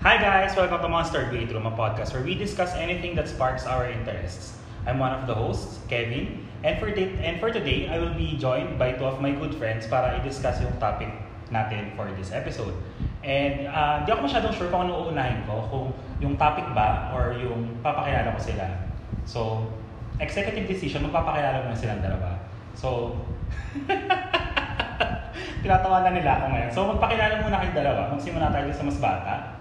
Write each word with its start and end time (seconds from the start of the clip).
Hi 0.00 0.16
guys, 0.16 0.56
welcome 0.56 0.80
to 0.80 0.88
Monster 0.88 1.28
Gate 1.28 1.52
Room, 1.52 1.68
a 1.68 1.76
podcast 1.76 2.16
where 2.16 2.24
we 2.24 2.32
discuss 2.32 2.72
anything 2.72 3.12
that 3.20 3.28
sparks 3.28 3.68
our 3.68 3.84
interests. 3.84 4.56
I'm 4.88 4.96
one 4.96 5.12
of 5.12 5.28
the 5.28 5.36
hosts, 5.36 5.76
Kevin, 5.92 6.48
and 6.64 6.80
for, 6.80 6.88
t- 6.88 7.20
and 7.20 7.36
for 7.36 7.52
today, 7.52 7.84
I 7.84 8.00
will 8.00 8.16
be 8.16 8.32
joined 8.40 8.80
by 8.80 8.96
two 8.96 9.04
of 9.04 9.20
my 9.20 9.28
good 9.36 9.52
friends 9.60 9.84
para 9.84 10.16
i-discuss 10.16 10.64
yung 10.64 10.72
topic 10.80 11.12
natin 11.52 11.92
for 12.00 12.08
this 12.16 12.32
episode. 12.32 12.72
And 13.20 13.68
uh, 13.68 14.00
di 14.08 14.16
ako 14.16 14.24
masyadong 14.24 14.56
sure 14.56 14.72
kung 14.72 14.88
ano 14.88 15.04
uunahin 15.04 15.44
ko, 15.44 15.68
kung 15.68 15.92
yung 16.24 16.40
topic 16.40 16.64
ba 16.72 17.12
or 17.12 17.36
yung 17.36 17.68
papakilala 17.84 18.32
ko 18.32 18.40
sila. 18.40 18.72
So, 19.28 19.68
executive 20.16 20.64
decision, 20.64 21.12
magpapakilala 21.12 21.60
ko 21.60 21.66
na 21.68 21.76
silang 21.76 22.00
dalawa. 22.00 22.40
So, 22.72 23.20
tinatawanan 25.60 26.16
nila 26.16 26.40
ako 26.40 26.44
ngayon. 26.56 26.70
So, 26.72 26.88
magpakilala 26.88 27.44
muna 27.44 27.60
kayong 27.60 27.76
dalawa. 27.84 28.00
Magsimula 28.16 28.48
tayo 28.48 28.72
sa 28.72 28.88
mas 28.88 28.96
bata. 28.96 29.59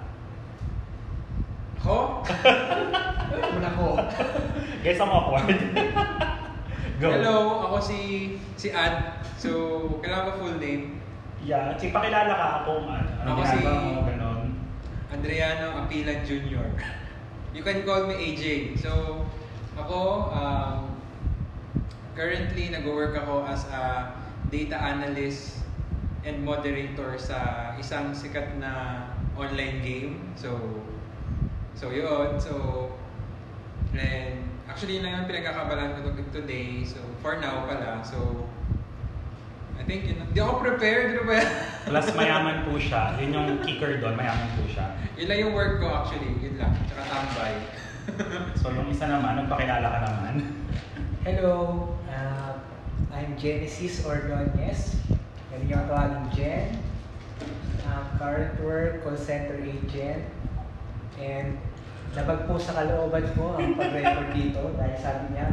Ako? 1.80 2.28
Muna 3.56 3.70
ko. 3.80 3.96
Guys, 4.84 5.00
I'm 5.00 5.12
awkward. 5.12 5.48
Go. 7.00 7.08
Hello, 7.08 7.36
ako 7.72 7.78
si 7.80 8.00
si 8.60 8.76
Ad. 8.76 9.24
So, 9.40 9.50
kailangan 10.04 10.28
ko 10.28 10.32
full 10.44 10.58
name. 10.60 11.00
Yeah, 11.40 11.72
si 11.80 11.96
pakilala 11.96 12.36
ka 12.36 12.48
ano, 12.68 12.92
ano 12.92 13.30
Ako 13.32 13.42
si- 13.48 13.64
mo, 13.64 14.04
ganon. 14.04 14.60
Adriano 15.08 15.88
Apila 15.88 16.12
Jr. 16.28 16.68
You 17.56 17.64
can 17.64 17.88
call 17.88 18.04
me 18.12 18.20
AJ. 18.20 18.76
So, 18.76 19.24
ako, 19.80 20.28
um, 20.36 20.92
currently 22.12 22.68
nag-work 22.68 23.16
ako 23.16 23.48
as 23.48 23.64
a 23.72 24.12
data 24.52 24.76
analyst 24.76 25.64
and 26.28 26.44
moderator 26.44 27.16
sa 27.16 27.72
isang 27.80 28.12
sikat 28.12 28.60
na 28.60 29.08
online 29.40 29.80
game. 29.80 30.12
So, 30.36 30.60
so 31.76 31.90
yun. 31.92 32.40
So, 32.40 32.54
and 33.94 34.46
actually 34.70 34.98
yun 34.98 35.06
lang 35.06 35.26
yung 35.26 35.28
pinagkakabalan 35.30 35.98
ko 35.98 36.14
to- 36.14 36.32
today. 36.34 36.86
So, 36.86 37.02
for 37.22 37.38
now 37.38 37.66
pala. 37.66 38.02
So, 38.06 38.48
I 39.80 39.84
think 39.84 40.06
yun. 40.12 40.22
Di 40.32 40.40
ako 40.40 40.60
prepared. 40.62 41.18
Ano 41.18 41.24
ba 41.26 41.34
yan? 41.40 41.50
Plus 41.90 42.08
mayaman 42.14 42.58
po 42.68 42.78
siya. 42.78 43.16
Yun 43.18 43.30
yung 43.34 43.50
kicker 43.64 43.98
doon, 43.98 44.14
mayaman 44.14 44.50
po 44.60 44.64
siya. 44.70 44.94
Yun 45.16 45.28
lang 45.28 45.40
yung 45.40 45.54
work 45.56 45.80
ko 45.82 45.88
actually. 45.90 46.36
Yun 46.40 46.60
lang. 46.60 46.74
Tsaka 46.86 47.04
tambay. 47.08 47.54
So 48.58 48.74
yung 48.74 48.90
isa 48.90 49.06
naman, 49.06 49.46
nagpakilala 49.46 49.86
ka 49.86 50.00
naman. 50.02 50.36
Hello, 51.24 51.86
uh, 52.10 52.58
I'm 53.14 53.38
Genesis 53.38 54.02
Ordonez. 54.08 54.98
Yan 55.54 55.62
yung 55.68 55.86
tawagin 55.86 56.26
Jen. 56.34 56.68
Um, 57.86 58.06
current 58.18 58.54
work, 58.62 59.02
call 59.06 59.18
center 59.18 59.58
agent. 59.62 60.26
And 61.20 61.60
nabag 62.16 62.48
po 62.48 62.56
sa 62.58 62.74
kalooban 62.80 63.28
ko 63.36 63.60
ang 63.60 63.76
pag-record 63.76 64.32
dito 64.34 64.62
dahil 64.80 64.96
sabi 64.98 65.36
niya, 65.36 65.48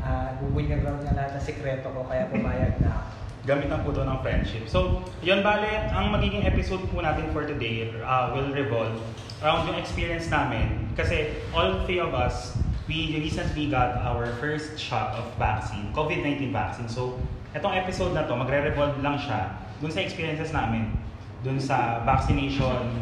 uh, 0.00 0.38
bubunyag 0.40 0.80
raw 0.86 0.96
niya 0.96 1.12
lahat 1.12 1.32
ng 1.36 1.44
sikreto 1.44 1.92
ko 1.92 2.06
kaya 2.08 2.30
pumayag 2.32 2.78
na 2.80 2.90
ako. 2.94 3.10
Gamitan 3.40 3.80
po 3.82 3.90
to 3.96 4.04
ng 4.04 4.20
friendship. 4.20 4.64
So, 4.68 5.00
yun 5.24 5.40
bale, 5.40 5.88
ang 5.90 6.12
magiging 6.12 6.44
episode 6.44 6.84
po 6.92 7.00
natin 7.00 7.32
for 7.32 7.48
today 7.48 7.88
uh, 8.04 8.36
will 8.36 8.52
revolve 8.52 9.00
around 9.40 9.64
yung 9.64 9.80
experience 9.80 10.28
namin. 10.28 10.92
Kasi 10.92 11.40
all 11.56 11.84
three 11.88 11.98
of 11.98 12.12
us, 12.12 12.56
we 12.84 13.16
recently 13.16 13.72
got 13.72 13.96
our 14.04 14.28
first 14.38 14.76
shot 14.76 15.16
of 15.16 15.24
vaccine, 15.40 15.88
COVID-19 15.96 16.52
vaccine. 16.52 16.88
So, 16.88 17.16
itong 17.56 17.72
episode 17.72 18.12
na 18.12 18.28
to, 18.28 18.36
magre-revolve 18.36 19.00
lang 19.00 19.16
siya 19.16 19.56
dun 19.80 19.88
sa 19.88 20.04
experiences 20.04 20.52
namin, 20.52 20.92
dun 21.40 21.56
sa 21.56 22.04
vaccination, 22.04 22.92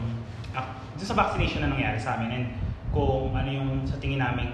ah, 0.59 0.67
dun 0.98 1.06
sa 1.06 1.14
vaccination 1.14 1.62
na 1.62 1.70
nangyari 1.70 1.95
sa 1.95 2.19
amin 2.19 2.31
and 2.34 2.47
kung 2.91 3.31
ano 3.31 3.47
yung 3.47 3.87
sa 3.87 3.95
tingin 4.03 4.19
namin 4.19 4.51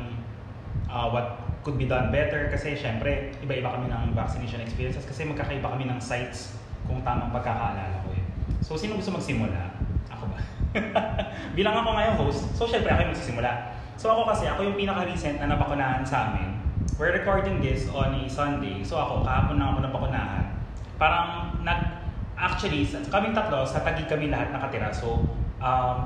uh, 0.92 1.08
what 1.08 1.40
could 1.64 1.80
be 1.80 1.88
done 1.88 2.12
better 2.12 2.52
kasi 2.52 2.76
syempre 2.76 3.32
iba-iba 3.40 3.72
kami 3.72 3.88
ng 3.88 4.12
vaccination 4.12 4.60
experiences 4.60 5.08
kasi 5.08 5.24
magkakaiba 5.24 5.64
kami 5.64 5.88
ng 5.88 5.96
sites 5.96 6.60
kung 6.84 7.00
tamang 7.00 7.32
pagkakaalala 7.32 8.04
ko 8.04 8.12
eh. 8.12 8.24
So 8.60 8.76
sino 8.76 9.00
gusto 9.00 9.16
magsimula? 9.16 9.72
Ako 10.12 10.28
ba? 10.28 10.38
Bilang 11.56 11.80
ako 11.80 11.96
ngayon 11.96 12.14
host, 12.20 12.44
so 12.52 12.68
syempre 12.68 12.92
ako 12.92 13.08
yung 13.08 13.12
magsisimula. 13.16 13.52
So 13.96 14.12
ako 14.12 14.28
kasi, 14.28 14.44
ako 14.50 14.68
yung 14.68 14.76
pinaka-recent 14.76 15.40
na 15.40 15.54
nabakunahan 15.54 16.04
sa 16.04 16.28
amin. 16.28 16.60
We're 16.98 17.14
recording 17.14 17.62
this 17.62 17.88
on 17.94 18.12
a 18.12 18.28
Sunday. 18.28 18.84
So 18.84 18.98
ako, 19.00 19.24
kahapon 19.24 19.56
na 19.56 19.72
ako 19.72 19.78
nabakunahan. 19.88 20.44
Parang 21.00 21.56
nag 21.64 22.04
actually, 22.34 22.84
kaming 23.08 23.32
tatlo, 23.32 23.62
sa 23.62 23.80
Taguig 23.86 24.10
kami 24.10 24.28
lahat 24.28 24.50
nakatira. 24.50 24.90
So, 24.90 25.22
um, 25.64 25.96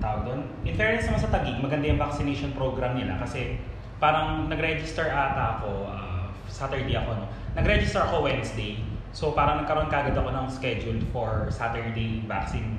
tawag 0.00 0.20
doon? 0.24 0.40
In 0.64 0.74
fairness 0.74 1.04
naman 1.10 1.20
sa 1.20 1.28
Taguig, 1.28 1.58
maganda 1.60 1.84
yung 1.90 2.00
vaccination 2.00 2.56
program 2.56 2.96
nila 2.96 3.20
kasi 3.20 3.60
parang 4.00 4.48
nag-register 4.48 5.10
ata 5.10 5.60
ako, 5.60 5.90
uh, 5.90 6.32
Saturday 6.48 6.96
ako, 6.96 7.18
no? 7.18 7.26
Nag-register 7.58 8.00
ako 8.00 8.24
Wednesday. 8.24 8.80
So 9.12 9.34
parang 9.34 9.66
nagkaroon 9.66 9.90
kagad 9.90 10.14
ako 10.14 10.30
ng 10.30 10.46
schedule 10.48 11.00
for 11.10 11.50
Saturday 11.50 12.22
vaccine 12.24 12.78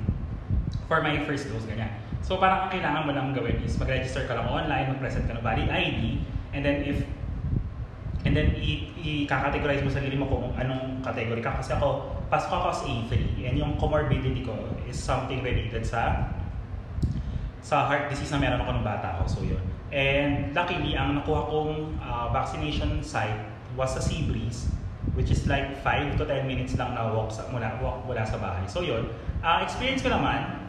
for 0.88 1.04
my 1.04 1.22
first 1.28 1.46
dose, 1.52 1.68
ganyan. 1.68 1.92
So 2.24 2.40
parang 2.40 2.66
ang 2.66 2.70
kailangan 2.72 3.02
mo 3.06 3.12
lang 3.14 3.28
gawin 3.36 3.60
is 3.62 3.76
mag-register 3.76 4.26
ka 4.26 4.34
lang 4.34 4.48
online, 4.48 4.96
mag-present 4.96 5.28
ka 5.28 5.36
ng 5.36 5.44
valid 5.44 5.68
ID, 5.68 6.24
and 6.56 6.64
then 6.64 6.82
if 6.82 7.04
And 8.30 8.38
then, 8.38 8.54
i-categorize 8.62 9.82
mo 9.82 9.90
sarili 9.90 10.14
mo 10.14 10.30
kung 10.30 10.54
anong 10.54 11.02
category 11.02 11.42
ka. 11.42 11.58
Kasi 11.58 11.74
ako, 11.74 12.14
pasok 12.30 12.62
ako 12.62 12.66
as 12.70 12.80
A3. 12.86 13.42
And 13.42 13.58
yung 13.58 13.74
comorbidity 13.74 14.46
ko 14.46 14.54
is 14.86 14.94
something 14.94 15.42
related 15.42 15.82
sa 15.82 16.30
sa 17.58 17.90
heart 17.90 18.06
disease 18.06 18.30
na 18.30 18.38
meron 18.38 18.62
ako 18.62 18.70
nung 18.78 18.86
bata 18.86 19.18
ako. 19.18 19.22
So, 19.26 19.38
yun. 19.42 19.58
And 19.90 20.54
luckily, 20.54 20.94
ang 20.94 21.18
nakuha 21.18 21.50
kong 21.50 21.98
uh, 21.98 22.30
vaccination 22.30 23.02
site 23.02 23.50
was 23.74 23.98
sa 23.98 24.00
Seabreeze, 24.00 24.70
which 25.18 25.34
is 25.34 25.50
like 25.50 25.82
5 25.82 26.14
to 26.14 26.22
10 26.22 26.46
minutes 26.46 26.78
lang 26.78 26.94
na 26.94 27.10
walk, 27.10 27.34
sa, 27.34 27.50
mula, 27.50 27.82
walk 27.82 28.06
mula 28.06 28.22
sa 28.22 28.38
bahay. 28.38 28.62
So, 28.70 28.86
yun. 28.86 29.10
Uh, 29.42 29.66
experience 29.66 30.06
ko 30.06 30.14
naman, 30.14 30.59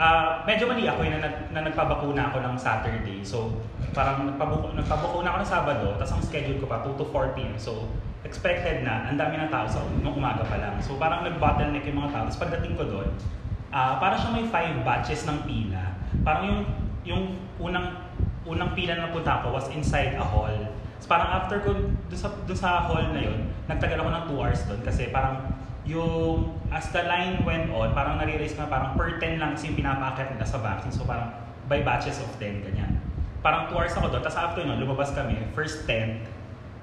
uh, 0.00 0.40
medyo 0.48 0.64
mali 0.64 0.88
ako 0.88 1.04
yun 1.04 1.20
na, 1.20 1.28
nag- 1.28 1.52
na 1.52 1.60
nagpabakuna 1.68 2.32
ako 2.32 2.40
ng 2.40 2.54
Saturday. 2.56 3.20
So, 3.20 3.52
parang 3.92 4.24
nagpabuko, 4.24 4.72
nagpabakuna 4.72 5.28
ako 5.28 5.38
ng 5.44 5.50
Sabado, 5.52 5.86
tapos 6.00 6.12
ang 6.16 6.24
schedule 6.24 6.56
ko 6.56 6.66
pa 6.66 6.80
2 6.80 6.96
to 6.96 7.04
4 7.12 7.36
p.m. 7.36 7.54
So, 7.60 7.84
expected 8.24 8.82
na, 8.82 9.12
ang 9.12 9.20
dami 9.20 9.36
ng 9.36 9.52
tao 9.52 9.68
sa 9.68 9.84
nung 10.00 10.16
umaga 10.16 10.40
pa 10.48 10.56
lang. 10.56 10.80
So, 10.80 10.96
parang 10.96 11.28
nag-bottleneck 11.28 11.84
yung 11.84 12.00
mga 12.00 12.10
tao. 12.16 12.24
Tapos 12.24 12.40
pagdating 12.40 12.74
ko 12.80 12.88
doon, 12.88 13.08
ah 13.70 14.00
parang 14.02 14.18
siya 14.18 14.32
may 14.34 14.46
5 14.48 14.82
batches 14.88 15.28
ng 15.28 15.38
pila. 15.44 15.94
Parang 16.24 16.44
yung, 16.48 16.60
yung 17.04 17.22
unang 17.60 18.10
unang 18.48 18.72
pila 18.72 18.96
na 18.96 19.12
napunta 19.12 19.44
ko 19.44 19.52
was 19.52 19.68
inside 19.70 20.16
a 20.16 20.24
hall. 20.24 20.56
So, 21.00 21.06
parang 21.08 21.28
after 21.32 21.60
ko, 21.64 21.76
dun 22.08 22.18
sa, 22.18 22.28
dun 22.44 22.56
sa 22.56 22.88
hall 22.88 23.12
na 23.12 23.20
yun, 23.20 23.52
nagtagal 23.68 24.00
ako 24.00 24.10
ng 24.10 24.24
2 24.32 24.36
hours 24.36 24.60
doon 24.68 24.80
kasi 24.84 25.12
parang 25.12 25.44
yung 25.88 26.59
as 26.70 26.86
the 26.94 27.02
line 27.02 27.42
went 27.42 27.66
on, 27.74 27.90
parang 27.90 28.22
nare-raise 28.22 28.54
na 28.54 28.70
parang 28.70 28.94
per 28.94 29.18
10 29.18 29.42
lang 29.42 29.58
kasi 29.58 29.74
yung 29.74 29.78
pinapakit 29.82 30.30
nila 30.30 30.46
sa 30.46 30.62
vaccine. 30.62 30.94
So 30.94 31.02
parang 31.02 31.34
by 31.66 31.82
batches 31.82 32.22
of 32.22 32.30
10, 32.38 32.62
ganyan. 32.62 33.02
Parang 33.42 33.66
2 33.66 33.74
hours 33.74 33.94
ako 33.98 34.06
doon. 34.14 34.22
Tapos 34.22 34.38
after 34.38 34.62
nun, 34.62 34.78
lumabas 34.78 35.10
kami, 35.10 35.34
first 35.50 35.82
tent, 35.90 36.22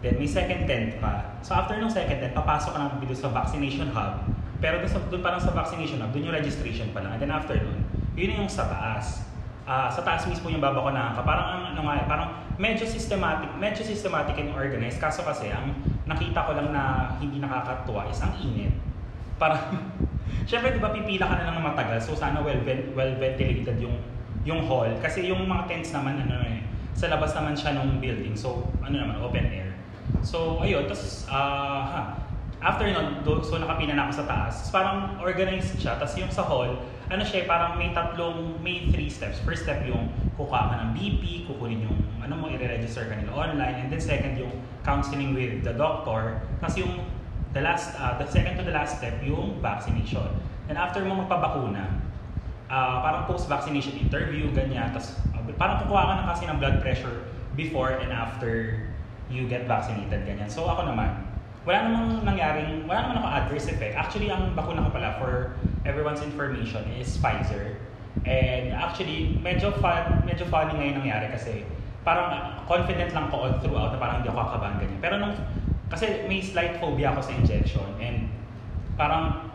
then 0.04 0.20
may 0.20 0.28
second 0.28 0.68
tent 0.68 1.00
pa. 1.00 1.40
So 1.40 1.56
after 1.56 1.80
nung 1.80 1.92
second 1.92 2.20
tent, 2.20 2.36
papasok 2.36 2.76
ka 2.76 2.78
naman 2.84 3.00
dito 3.00 3.16
sa 3.16 3.32
vaccination 3.32 3.88
hub. 3.96 4.28
Pero 4.60 4.84
doon, 4.84 4.92
sa, 4.92 5.00
doon 5.08 5.24
parang 5.24 5.40
sa 5.40 5.56
vaccination 5.56 6.04
hub, 6.04 6.12
doon 6.12 6.28
yung 6.28 6.36
registration 6.36 6.92
pa 6.92 7.00
lang. 7.00 7.16
And 7.16 7.22
then 7.24 7.32
after 7.32 7.56
nun, 7.56 7.88
yun 8.20 8.36
yung 8.36 8.52
sa 8.52 8.68
taas. 8.68 9.24
Ah, 9.68 9.92
sa 9.92 10.04
taas 10.04 10.28
mismo 10.28 10.52
yung 10.52 10.64
babakunahan 10.64 11.16
ka. 11.16 11.24
Parang 11.24 11.48
ang 11.48 11.64
ano 11.76 11.82
nga, 11.88 11.94
eh, 12.00 12.06
parang 12.08 12.28
medyo 12.60 12.84
systematic, 12.84 13.52
medyo 13.56 13.84
systematic 13.88 14.36
and 14.36 14.52
organized. 14.52 15.00
Kaso 15.00 15.24
kasi 15.24 15.48
ang 15.52 15.76
nakita 16.08 16.44
ko 16.44 16.56
lang 16.56 16.76
na 16.76 17.16
hindi 17.20 17.40
nakakatuwa 17.40 18.08
is 18.08 18.20
ang 18.20 18.34
init. 18.40 18.74
Parang 19.38 19.62
Siyempre, 20.48 20.72
di 20.72 20.80
ba, 20.80 20.96
pipila 20.96 21.28
ka 21.28 21.36
na 21.36 21.44
lang 21.52 21.56
ng 21.60 21.68
matagal. 21.76 22.00
So, 22.00 22.16
sana 22.16 22.40
well, 22.40 22.56
well 22.96 23.14
ventilated 23.20 23.84
yung 23.84 24.00
yung 24.48 24.64
hall. 24.64 24.88
Kasi 25.04 25.28
yung 25.28 25.44
mga 25.44 25.68
tents 25.68 25.92
naman, 25.92 26.24
ano 26.24 26.40
eh, 26.40 26.64
sa 26.96 27.12
labas 27.12 27.36
naman 27.36 27.52
siya 27.52 27.76
nung 27.76 28.00
building. 28.00 28.32
So, 28.32 28.64
ano 28.80 28.96
naman, 28.96 29.20
open 29.20 29.44
air. 29.44 29.76
So, 30.24 30.64
ayun. 30.64 30.88
Tapos, 30.88 31.28
ah, 31.28 31.84
ha, 31.84 32.02
after 32.64 32.88
nun, 32.88 33.28
do, 33.28 33.44
so 33.44 33.60
nakapila 33.60 33.92
na 33.92 34.08
ako 34.08 34.24
sa 34.24 34.26
taas. 34.26 34.56
Parang 34.72 35.20
organized 35.20 35.76
siya. 35.78 36.00
Tapos 36.00 36.16
yung 36.16 36.32
sa 36.32 36.48
hall, 36.48 36.80
ano 37.12 37.22
siya, 37.28 37.44
eh, 37.44 37.46
parang 37.46 37.76
may 37.76 37.92
tatlong, 37.92 38.56
may 38.64 38.88
three 38.90 39.12
steps. 39.12 39.44
First 39.44 39.68
step 39.68 39.84
yung 39.84 40.10
kukuha 40.40 40.72
ka 40.72 40.76
ng 40.80 40.90
BP, 40.96 41.44
kukunin 41.52 41.84
yung, 41.84 42.00
ano 42.24 42.40
mo, 42.40 42.48
i-register 42.48 43.12
ka 43.12 43.20
nila 43.20 43.36
online. 43.36 43.84
And 43.84 43.88
then 43.92 44.00
second, 44.00 44.40
yung 44.40 44.56
counseling 44.88 45.36
with 45.36 45.68
the 45.68 45.76
doctor. 45.76 46.40
Tapos 46.64 46.80
yung 46.80 47.04
the 47.58 47.66
last, 47.66 47.98
uh, 47.98 48.14
the 48.22 48.30
second 48.30 48.62
to 48.62 48.64
the 48.64 48.72
last 48.72 49.02
step, 49.02 49.18
yung 49.26 49.58
vaccination. 49.66 50.30
And 50.70 50.78
after 50.78 51.02
mo 51.02 51.26
magpabakuna, 51.26 51.90
ah 52.70 53.02
parang 53.02 53.26
post-vaccination 53.26 53.98
interview, 53.98 54.54
ganyan. 54.54 54.94
Tapos 54.94 55.18
uh, 55.34 55.42
parang 55.58 55.82
kukuha 55.82 56.02
ka 56.06 56.14
na 56.22 56.24
kasi 56.30 56.46
ng 56.46 56.62
blood 56.62 56.78
pressure 56.86 57.26
before 57.58 57.98
and 57.98 58.14
after 58.14 58.86
you 59.34 59.50
get 59.50 59.66
vaccinated, 59.66 60.22
ganyan. 60.30 60.46
So 60.46 60.70
ako 60.70 60.94
naman, 60.94 61.26
wala 61.66 61.78
namang 61.84 62.08
nangyaring, 62.24 62.86
wala 62.86 63.10
naman 63.10 63.16
ako 63.26 63.28
adverse 63.28 63.68
effect. 63.74 63.98
Actually, 63.98 64.30
ang 64.30 64.54
bakuna 64.54 64.86
ko 64.88 64.90
pala 64.94 65.18
for 65.18 65.58
everyone's 65.84 66.22
information 66.22 66.86
is 66.96 67.10
Pfizer. 67.18 67.82
And 68.24 68.72
actually, 68.72 69.36
medyo 69.42 69.74
fun, 69.82 70.24
medyo 70.24 70.46
funny 70.48 70.78
ngayon 70.78 71.04
nangyari 71.04 71.28
kasi 71.34 71.66
parang 72.08 72.32
uh, 72.32 72.64
confident 72.70 73.12
lang 73.12 73.28
ko 73.28 73.52
throughout 73.60 73.92
na 73.92 74.00
parang 74.00 74.16
hindi 74.24 74.32
ako 74.32 74.40
kakabahan 74.48 74.76
ganyan. 74.80 75.00
Pero 75.04 75.16
nung, 75.20 75.36
kasi 75.88 76.28
may 76.28 76.44
slight 76.44 76.80
phobia 76.84 77.16
ako 77.16 77.24
sa 77.24 77.34
injection 77.36 77.88
and 78.00 78.28
parang 79.00 79.48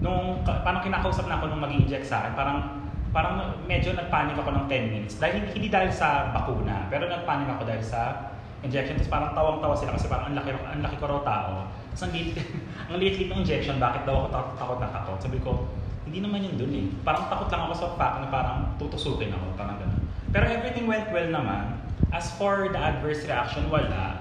nung 0.00 0.40
parang 0.44 0.80
kinakausap 0.80 1.28
na 1.28 1.36
ako 1.36 1.52
nung 1.52 1.62
mag-inject 1.62 2.06
sa 2.06 2.24
akin, 2.24 2.32
parang 2.32 2.58
parang 3.16 3.64
medyo 3.64 3.96
nagpanik 3.96 4.36
ako 4.36 4.52
ng 4.52 4.64
10 4.68 4.92
minutes. 4.92 5.16
Dahil 5.16 5.48
hindi 5.48 5.68
dahil 5.72 5.88
sa 5.88 6.32
bakuna, 6.36 6.84
pero 6.92 7.08
nagpanik 7.08 7.48
ako 7.48 7.62
dahil 7.64 7.80
sa 7.80 8.32
injection. 8.60 8.96
Tapos 9.00 9.12
parang 9.12 9.30
tawang-tawa 9.32 9.74
sila 9.76 9.96
kasi 9.96 10.06
parang 10.08 10.32
ang 10.32 10.36
laki, 10.36 10.52
ang 10.52 10.84
laki 10.84 10.96
ko 11.00 11.06
raw 11.08 11.20
tao. 11.24 11.52
Tapos 11.92 12.02
ang 12.08 12.12
liit, 12.12 12.36
ang 12.92 12.96
liit-liit 13.00 13.30
ng 13.32 13.40
injection, 13.40 13.80
bakit 13.80 14.04
daw 14.04 14.24
ako 14.24 14.28
takot, 14.32 14.54
takot 14.60 14.78
na 14.80 14.88
takot? 14.92 15.18
Sabi 15.20 15.38
ko, 15.40 15.64
hindi 16.04 16.20
naman 16.20 16.44
yun 16.44 16.54
dun 16.60 16.72
eh. 16.76 16.86
Parang 17.02 17.26
takot 17.32 17.48
lang 17.48 17.62
ako 17.66 17.74
sa 17.74 17.88
fact 17.96 18.16
na 18.22 18.28
parang 18.28 18.58
tutusukin 18.76 19.32
ako, 19.32 19.46
parang 19.58 19.76
gano'n. 19.80 20.02
Pero 20.30 20.44
everything 20.46 20.84
went 20.84 21.08
well 21.10 21.28
naman. 21.32 21.80
As 22.12 22.30
for 22.36 22.68
the 22.70 22.78
adverse 22.78 23.26
reaction, 23.26 23.66
wala. 23.72 24.15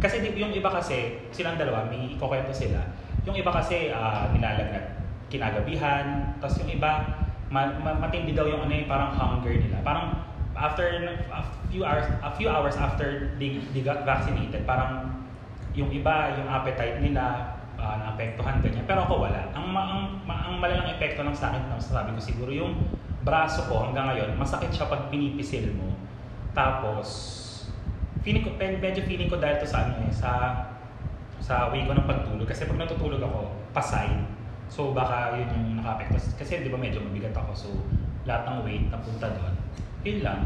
Kasi 0.00 0.24
yung 0.32 0.50
iba 0.56 0.72
kasi, 0.72 1.28
silang 1.30 1.60
dalawa, 1.60 1.84
may 1.84 2.16
ikukwento 2.16 2.50
sila. 2.50 2.80
Yung 3.28 3.36
iba 3.36 3.52
kasi, 3.52 3.92
uh, 3.92 4.32
nilalagnat 4.32 5.00
kinagabihan. 5.30 6.34
Tapos 6.42 6.58
yung 6.64 6.74
iba, 6.74 7.06
ma- 7.48 7.78
ma- 7.78 7.96
matindi 7.96 8.34
daw 8.34 8.44
yung 8.50 8.66
ano 8.66 8.72
yung 8.74 8.90
parang 8.90 9.14
hunger 9.14 9.54
nila. 9.54 9.78
Parang 9.86 10.26
after 10.58 10.84
a 11.30 11.42
few 11.70 11.86
hours 11.86 12.04
a 12.20 12.30
few 12.34 12.50
hours 12.50 12.74
after 12.76 13.32
they, 13.38 13.62
they 13.72 13.80
got 13.80 14.02
vaccinated, 14.02 14.66
parang 14.66 15.22
yung 15.72 15.88
iba, 15.94 16.34
yung 16.34 16.50
appetite 16.50 16.98
nila, 16.98 17.54
uh, 17.78 17.94
naapektuhan 18.02 18.58
ganyan. 18.58 18.82
Pero 18.84 19.06
ako 19.06 19.30
wala. 19.30 19.54
Ang, 19.54 19.70
ma- 19.70 19.86
ang, 19.86 20.02
ma- 20.26 20.42
ang 20.50 20.58
malalang 20.58 20.90
epekto 20.90 21.22
ng 21.22 21.32
sa 21.32 21.54
akin, 21.54 21.70
sabi 21.78 22.10
ko 22.18 22.20
siguro, 22.20 22.50
yung 22.50 22.74
braso 23.22 23.70
ko 23.70 23.86
hanggang 23.86 24.10
ngayon, 24.10 24.34
masakit 24.34 24.74
siya 24.74 24.90
pag 24.90 25.06
pinipisil 25.08 25.70
mo. 25.78 25.94
Tapos, 26.50 27.38
feeling 28.20 28.44
ko, 28.44 28.50
medyo 28.56 29.02
feeling 29.04 29.28
ko 29.28 29.36
dahil 29.40 29.60
to 29.60 29.66
sa 29.68 29.88
ano 29.88 30.04
eh, 30.04 30.12
sa 30.12 30.30
sa 31.40 31.72
way 31.72 31.88
ko 31.88 31.96
ng 31.96 32.06
pagtulog. 32.06 32.46
Kasi 32.46 32.68
pag 32.68 32.78
natutulog 32.78 33.20
ako, 33.24 33.40
pasay. 33.72 34.12
So 34.70 34.94
baka 34.94 35.34
yun 35.34 35.50
yung 35.50 35.66
nakapekto. 35.82 36.20
Kasi 36.38 36.62
di 36.62 36.70
ba 36.70 36.78
medyo 36.78 37.02
mabigat 37.02 37.34
ako. 37.34 37.50
So 37.56 37.68
lahat 38.28 38.46
ng 38.46 38.56
weight 38.62 38.86
napunta 38.92 39.26
doon. 39.34 39.54
Yun 40.06 40.20
lang. 40.22 40.40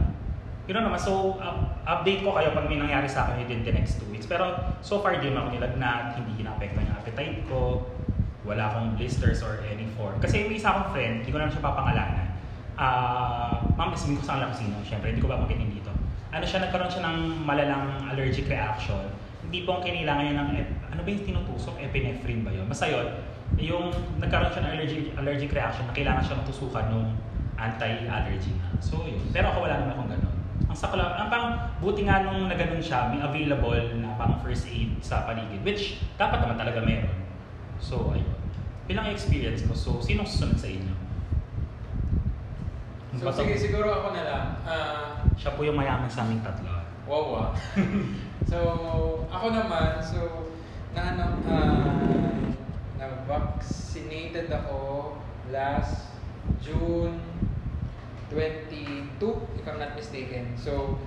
Yun 0.64 0.80
lang 0.80 0.84
naman. 0.88 0.96
So 0.96 1.36
up- 1.36 1.76
update 1.84 2.24
ko 2.24 2.32
kayo 2.32 2.56
pag 2.56 2.64
may 2.70 2.80
nangyari 2.80 3.04
sa 3.04 3.28
akin 3.28 3.44
within 3.44 3.60
the 3.66 3.74
next 3.74 4.00
two 4.00 4.08
weeks. 4.08 4.24
Pero 4.24 4.56
so 4.80 5.04
far 5.04 5.20
di 5.20 5.28
naman 5.28 5.44
ako 5.44 5.60
nilagnat. 5.60 6.16
Hindi 6.16 6.40
ginapektuhan 6.40 6.88
yung 6.88 6.96
appetite 6.96 7.44
ko. 7.50 7.84
Wala 8.48 8.72
akong 8.72 8.96
blisters 8.96 9.44
or 9.44 9.60
any 9.68 9.88
form. 9.96 10.16
Kasi 10.20 10.48
may 10.48 10.56
isa 10.60 10.72
akong 10.72 10.92
friend, 10.92 11.24
hindi 11.24 11.32
ko 11.32 11.40
na 11.40 11.48
siya 11.48 11.64
papangalanan. 11.64 12.28
Ah, 12.76 13.56
ma'am, 13.72 13.94
isipin 13.96 14.20
ko 14.20 14.24
sa 14.26 14.36
kung 14.36 14.52
sino. 14.52 14.76
Siyempre, 14.84 15.14
hindi 15.14 15.22
ko 15.24 15.30
ba 15.32 15.40
makinig 15.40 15.80
dito. 15.80 15.83
Ano 16.34 16.42
siya, 16.42 16.66
nagkaroon 16.66 16.90
siya 16.90 17.06
ng 17.06 17.46
malalang 17.46 18.10
allergic 18.10 18.50
reaction. 18.50 19.06
Hindi 19.46 19.62
po 19.62 19.78
ang 19.78 19.82
kailangan 19.86 20.22
niya 20.26 20.34
ng, 20.42 20.50
ano 20.90 21.00
ba 21.06 21.08
yung 21.14 21.22
tinutusok? 21.22 21.78
Epinephrine 21.78 22.42
ba 22.42 22.50
yun? 22.50 22.66
Basta 22.66 22.90
yun, 22.90 23.06
yung 23.54 23.94
nagkaroon 24.18 24.50
siya 24.50 24.66
ng 24.66 24.72
allergic, 24.74 25.04
allergic 25.14 25.50
reaction 25.54 25.86
na 25.86 25.94
kailangan 25.94 26.22
siya 26.26 26.42
matusukan 26.42 26.90
ng 26.90 27.04
anti-allergy 27.54 28.50
na. 28.58 28.66
So 28.82 29.06
yun. 29.06 29.22
Pero 29.30 29.54
ako 29.54 29.62
wala 29.62 29.78
naman 29.78 29.94
akong 29.94 30.10
ganun. 30.10 30.34
Ang 30.66 30.74
sakla, 30.74 31.06
ang 31.14 31.30
pang 31.30 31.46
buti 31.78 32.02
nga 32.02 32.26
nung 32.26 32.50
na 32.50 32.58
ganun 32.58 32.82
siya, 32.82 33.14
may 33.14 33.22
available 33.22 33.94
na 34.02 34.18
pang 34.18 34.42
first 34.42 34.66
aid 34.66 34.90
sa 34.98 35.22
paligid, 35.22 35.62
which 35.62 36.02
dapat 36.18 36.42
naman 36.42 36.58
talaga 36.58 36.82
meron. 36.82 37.14
So 37.78 38.10
ayun. 38.10 38.34
Yun 38.84 39.00
ang 39.00 39.08
experience 39.08 39.64
ko. 39.64 39.72
So, 39.72 39.90
sinong 40.04 40.28
susunod 40.28 40.60
sa 40.60 40.68
inyo? 40.68 40.93
So 43.14 43.30
sige, 43.30 43.54
siguro 43.54 43.88
ako 43.94 44.08
na 44.10 44.22
lang. 44.26 44.46
Ah, 44.66 45.22
Siya 45.38 45.54
po 45.54 45.62
yung 45.62 45.78
mayaman 45.78 46.10
sa 46.10 46.26
aming 46.26 46.42
tatlo. 46.42 46.70
wow 47.04 47.26
ah. 47.36 47.50
so, 48.50 48.58
ako 49.28 49.46
naman, 49.52 50.00
so, 50.00 50.50
na 50.96 51.14
ano, 51.14 51.26
ah, 51.46 51.94
na-vaccinated 52.98 54.48
ako 54.50 55.12
last 55.52 56.16
June 56.64 57.20
22, 58.32 59.20
if 59.60 59.64
I'm 59.68 59.78
not 59.78 59.94
mistaken. 59.94 60.56
So, 60.58 60.98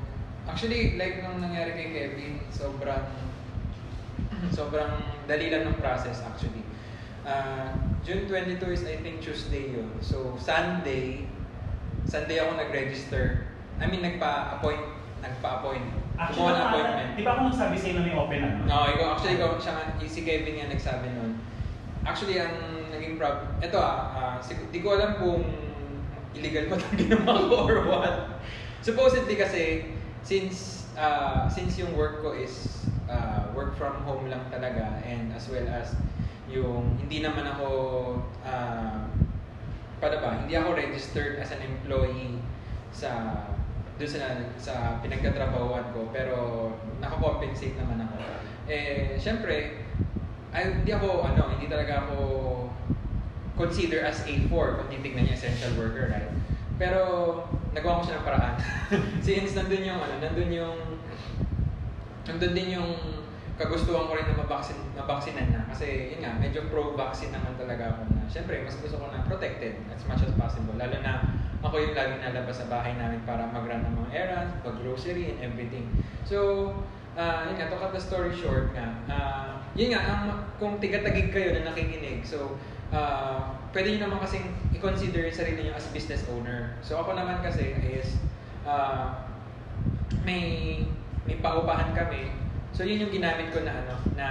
actually, 0.47 0.95
like 0.95 1.25
nung 1.25 1.43
nangyari 1.43 1.75
kay 1.75 1.87
Kevin, 1.91 2.39
sobrang, 2.53 3.03
sobrang 4.53 5.01
dali 5.27 5.51
lang 5.51 5.67
ng 5.67 5.77
process 5.81 6.23
actually. 6.23 6.63
Ah, 7.27 7.75
June 8.07 8.23
22 8.29 8.63
is 8.71 8.83
I 8.87 9.03
think 9.03 9.19
Tuesday 9.19 9.75
yun. 9.75 9.91
So, 9.99 10.39
Sunday, 10.39 11.27
Sunday 12.07 12.39
ako 12.39 12.55
nag-register. 12.55 13.43
I 13.77 13.85
mean, 13.85 13.99
nagpa-appoint, 13.99 14.81
nagpa-appoint. 15.19 15.87
Kumuha 16.17 16.49
ng 16.49 16.63
appointment. 16.65 17.09
Di 17.13 17.21
ba 17.21 17.31
ako 17.35 17.41
nagsabi 17.51 17.75
sa'yo 17.77 17.93
na 17.93 18.03
may 18.07 18.15
open 18.15 18.39
ano? 18.41 18.57
No, 18.63 18.77
ikaw, 18.89 19.05
actually, 19.13 19.35
ikaw, 19.37 19.59
siya, 19.59 19.73
nga- 19.75 19.91
si 20.01 20.21
Kevin 20.23 20.55
nga 20.55 20.71
nagsabi 20.71 21.07
nun. 21.13 21.37
Actually, 22.01 22.39
ang 22.39 22.55
naging 22.89 23.19
problem, 23.19 23.43
ito 23.59 23.77
ah, 23.77 23.99
ah, 24.09 24.35
sig- 24.39 24.71
di 24.71 24.79
ko 24.79 24.95
alam 24.95 25.19
kung 25.19 25.43
illegal 26.31 26.71
ba 26.71 26.79
itong 26.79 26.95
ginawa 26.97 27.33
ko 27.43 27.55
or 27.67 27.77
what. 27.85 28.15
Supposedly 28.79 29.35
kasi, 29.35 29.91
since, 30.23 30.87
ah, 30.95 31.45
since 31.45 31.75
yung 31.75 31.91
work 31.93 32.23
ko 32.23 32.31
is 32.31 32.87
ah, 33.05 33.51
work 33.51 33.75
from 33.75 33.99
home 34.01 34.25
lang 34.27 34.41
talaga 34.47 34.99
and 35.03 35.31
as 35.31 35.47
well 35.47 35.67
as 35.67 35.99
yung 36.47 36.95
hindi 36.97 37.19
naman 37.19 37.43
ako, 37.45 37.67
ah, 38.41 39.05
paano 39.97 40.17
ba, 40.21 40.29
hindi 40.37 40.53
ako 40.53 40.77
registered 40.77 41.41
as 41.41 41.49
an 41.53 41.61
employee 41.65 42.37
sa 42.93 43.43
doon 43.97 44.09
sa 44.09 44.29
sa 44.61 44.73
pinagtatrabahuan 45.01 45.89
ko 45.89 46.05
pero 46.13 46.69
nakakompensate 47.01 47.73
naman 47.81 48.05
ako. 48.05 48.15
Eh 48.69 49.17
syempre 49.17 49.85
ay 50.53 50.81
hindi 50.81 50.91
ako 50.93 51.25
ano, 51.25 51.49
hindi 51.57 51.65
talaga 51.65 52.05
ako 52.05 52.17
consider 53.57 54.05
as 54.05 54.21
A4 54.29 54.77
kung 54.77 54.89
titignan 54.93 55.25
niya 55.25 55.33
essential 55.33 55.73
worker, 55.81 56.13
right? 56.13 56.29
Pero 56.77 57.01
nagawa 57.73 58.01
ko 58.01 58.03
siya 58.05 58.21
ng 58.21 58.27
paraan. 58.29 58.55
Since 59.25 59.57
nandun 59.57 59.81
yung 59.81 59.97
ano, 59.97 60.15
nandun 60.21 60.51
yung 60.53 60.77
nandun 62.29 62.53
din 62.53 62.77
yung 62.77 62.91
kagustuhan 63.57 64.05
ko 64.05 64.13
rin 64.13 64.25
na 64.29 64.37
mabaksin, 64.37 64.77
mabaksinan 64.93 65.49
na. 65.49 65.65
Kasi 65.73 66.13
yun 66.13 66.21
nga, 66.21 66.37
medyo 66.37 66.69
pro-vaccine 66.69 67.33
naman 67.33 67.57
talaga 67.57 67.97
ako 67.97 68.01
na. 68.13 68.23
Siyempre, 68.29 68.61
mas 68.61 68.77
gusto 68.77 69.01
ko 69.01 69.09
na 69.09 69.25
protected 69.25 69.81
as 69.89 70.05
much 70.05 70.21
as 70.21 70.31
possible. 70.37 70.77
Lalo 70.77 70.93
na 71.01 71.25
ako 71.65 71.81
yung 71.81 71.97
lagi 71.97 72.21
nalabas 72.21 72.61
sa 72.61 72.69
bahay 72.69 72.93
namin 72.93 73.17
para 73.25 73.49
mag-run 73.49 73.81
ng 73.81 73.93
mga 73.97 74.09
errands, 74.13 74.53
mag-grocery 74.61 75.33
and 75.33 75.41
everything. 75.41 75.89
So, 76.21 76.69
uh, 77.17 77.49
yun 77.49 77.57
nga, 77.57 77.73
to 77.73 77.81
cut 77.81 77.97
the 77.97 78.01
story 78.01 78.29
short 78.29 78.77
nga, 78.77 78.93
uh, 79.09 79.51
yun 79.73 79.97
nga, 79.97 80.05
ang, 80.05 80.21
kung 80.61 80.77
tigatagig 80.77 81.33
kayo 81.33 81.57
na 81.57 81.73
nakikinig, 81.73 82.21
so, 82.21 82.61
uh, 82.93 83.57
pwede 83.73 83.97
nyo 83.97 84.05
naman 84.05 84.21
kasing 84.21 84.53
i-consider 84.69 85.25
yung 85.25 85.37
sarili 85.37 85.59
nyo 85.65 85.73
as 85.73 85.89
business 85.89 86.21
owner. 86.29 86.77
So, 86.85 87.01
ako 87.01 87.17
naman 87.17 87.41
kasi 87.41 87.73
is, 87.81 88.21
uh, 88.69 89.17
may, 90.21 90.85
may 91.25 91.41
paupahan 91.41 91.97
kami. 91.97 92.29
So, 92.77 92.85
yun 92.85 93.01
yung 93.01 93.09
ginamit 93.09 93.49
ko 93.49 93.65
na 93.65 93.73
ano, 93.73 93.93
na, 94.13 94.27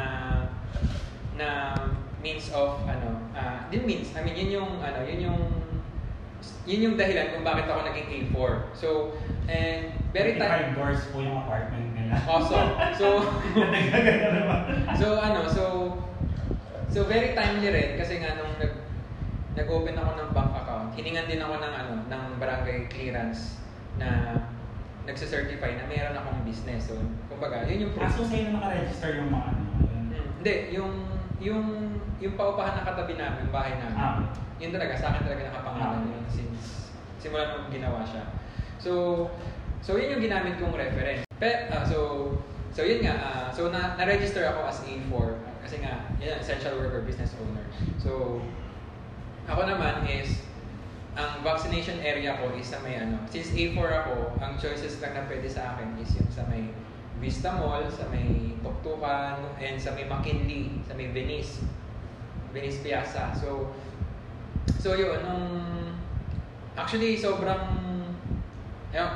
na 1.35 1.49
means 2.23 2.47
of, 2.55 2.79
ano, 2.87 3.19
uh, 3.35 3.67
din 3.75 3.83
means, 3.83 4.15
I 4.15 4.23
mean, 4.23 4.39
yun 4.39 4.63
yung, 4.63 4.73
ano, 4.79 5.03
yun 5.03 5.27
yung, 5.27 5.43
yun 6.63 6.81
yung 6.87 6.95
dahilan 6.95 7.35
kung 7.35 7.43
bakit 7.43 7.67
ako 7.67 7.91
naging 7.91 8.31
A4. 8.31 8.71
So, 8.71 9.19
and 9.51 9.91
very 10.15 10.39
time, 10.39 10.75
25 10.75 10.79
doors 10.79 11.03
po 11.11 11.27
yung 11.27 11.43
apartment 11.43 11.91
nila. 11.99 12.23
awesome. 12.31 12.71
So, 12.99 13.07
so 14.95 15.07
ano, 15.19 15.41
so 15.51 15.63
so 16.87 17.05
very 17.05 17.37
timely 17.37 17.69
rin 17.69 17.99
kasi 18.01 18.23
nga 18.23 18.39
nung 18.41 18.57
nag 18.57 18.73
nag-open 19.59 19.99
ako 19.99 20.11
ng 20.17 20.31
bank 20.33 20.53
account, 20.55 20.89
hiningan 20.95 21.27
din 21.27 21.43
ako 21.43 21.59
ng 21.59 21.73
ano, 21.75 21.93
ng 22.07 22.23
barangay 22.39 22.87
clearance 22.89 23.59
na 23.99 24.39
nagse-certify 25.07 25.79
na 25.79 25.85
mayroon 25.87 26.15
akong 26.15 26.43
business. 26.43 26.91
So, 26.91 26.99
kumbaga, 27.37 27.69
yun 27.69 27.89
yung 27.89 27.93
proof. 27.93 28.09
Kaso 28.09 28.25
sa'yo 28.25 28.49
na 28.49 28.53
nakaregister 28.57 29.11
yung 29.21 29.29
mga 29.29 29.49
ano. 29.53 29.63
Hindi, 30.41 30.55
yung 30.73 30.93
yung 31.37 31.65
yung 32.17 32.35
paupahan 32.35 32.81
na 32.81 32.89
katabi 32.89 33.21
namin, 33.21 33.45
yung 33.45 33.53
bahay 33.53 33.77
namin. 33.77 34.01
Ah. 34.01 34.25
Yun 34.57 34.73
talaga, 34.73 34.97
sa 34.97 35.13
akin 35.13 35.29
talaga 35.29 35.53
nakapangalan 35.53 36.01
Ah. 36.01 36.13
yun 36.17 36.25
since 36.33 36.89
simula 37.21 37.53
nung 37.53 37.69
ginawa 37.69 38.01
siya. 38.09 38.25
So, 38.81 39.29
so 39.85 40.01
yun 40.01 40.17
yung 40.17 40.25
ginamit 40.25 40.57
kong 40.57 40.73
reference. 40.73 41.29
Pe, 41.37 41.69
ah, 41.69 41.85
so, 41.85 42.33
so 42.73 42.81
yun 42.81 43.05
nga, 43.05 43.15
ah, 43.21 43.47
so 43.53 43.69
na, 43.69 44.01
na-register 44.01 44.49
ako 44.49 44.65
as 44.65 44.81
A4 44.89 45.37
kasi 45.61 45.85
nga, 45.85 46.09
yun, 46.17 46.41
essential 46.41 46.81
worker, 46.81 47.05
business 47.05 47.37
owner. 47.37 47.67
So, 48.01 48.41
ako 49.45 49.69
naman 49.69 50.09
is, 50.09 50.41
ang 51.17 51.41
vaccination 51.41 52.01
area 52.01 52.37
ko 52.41 52.53
is 52.57 52.69
sa 52.69 52.81
may 52.81 52.97
ano, 52.97 53.21
since 53.29 53.53
A4 53.53 54.05
ako, 54.05 54.37
ang 54.41 54.57
choices 54.57 55.01
lang 55.05 55.13
na 55.13 55.25
pwede 55.29 55.49
sa 55.49 55.77
akin 55.77 55.97
is 56.01 56.13
yung 56.17 56.29
sa 56.33 56.45
may 56.49 56.73
Vista 57.21 57.57
Mall, 57.57 57.89
sa 57.89 58.09
may 58.13 58.57
Tuktukan, 58.61 59.57
and 59.57 59.77
sa 59.79 59.95
may 59.95 60.05
McKinley, 60.05 60.83
sa 60.85 60.93
may 60.99 61.15
Venice, 61.15 61.65
Venice 62.51 62.83
Piazza. 62.83 63.33
So, 63.33 63.73
so 64.81 64.99
yun, 64.99 65.23
nung, 65.23 65.47
Actually, 66.77 67.17
sobrang... 67.17 67.73
Ayun, 68.93 69.13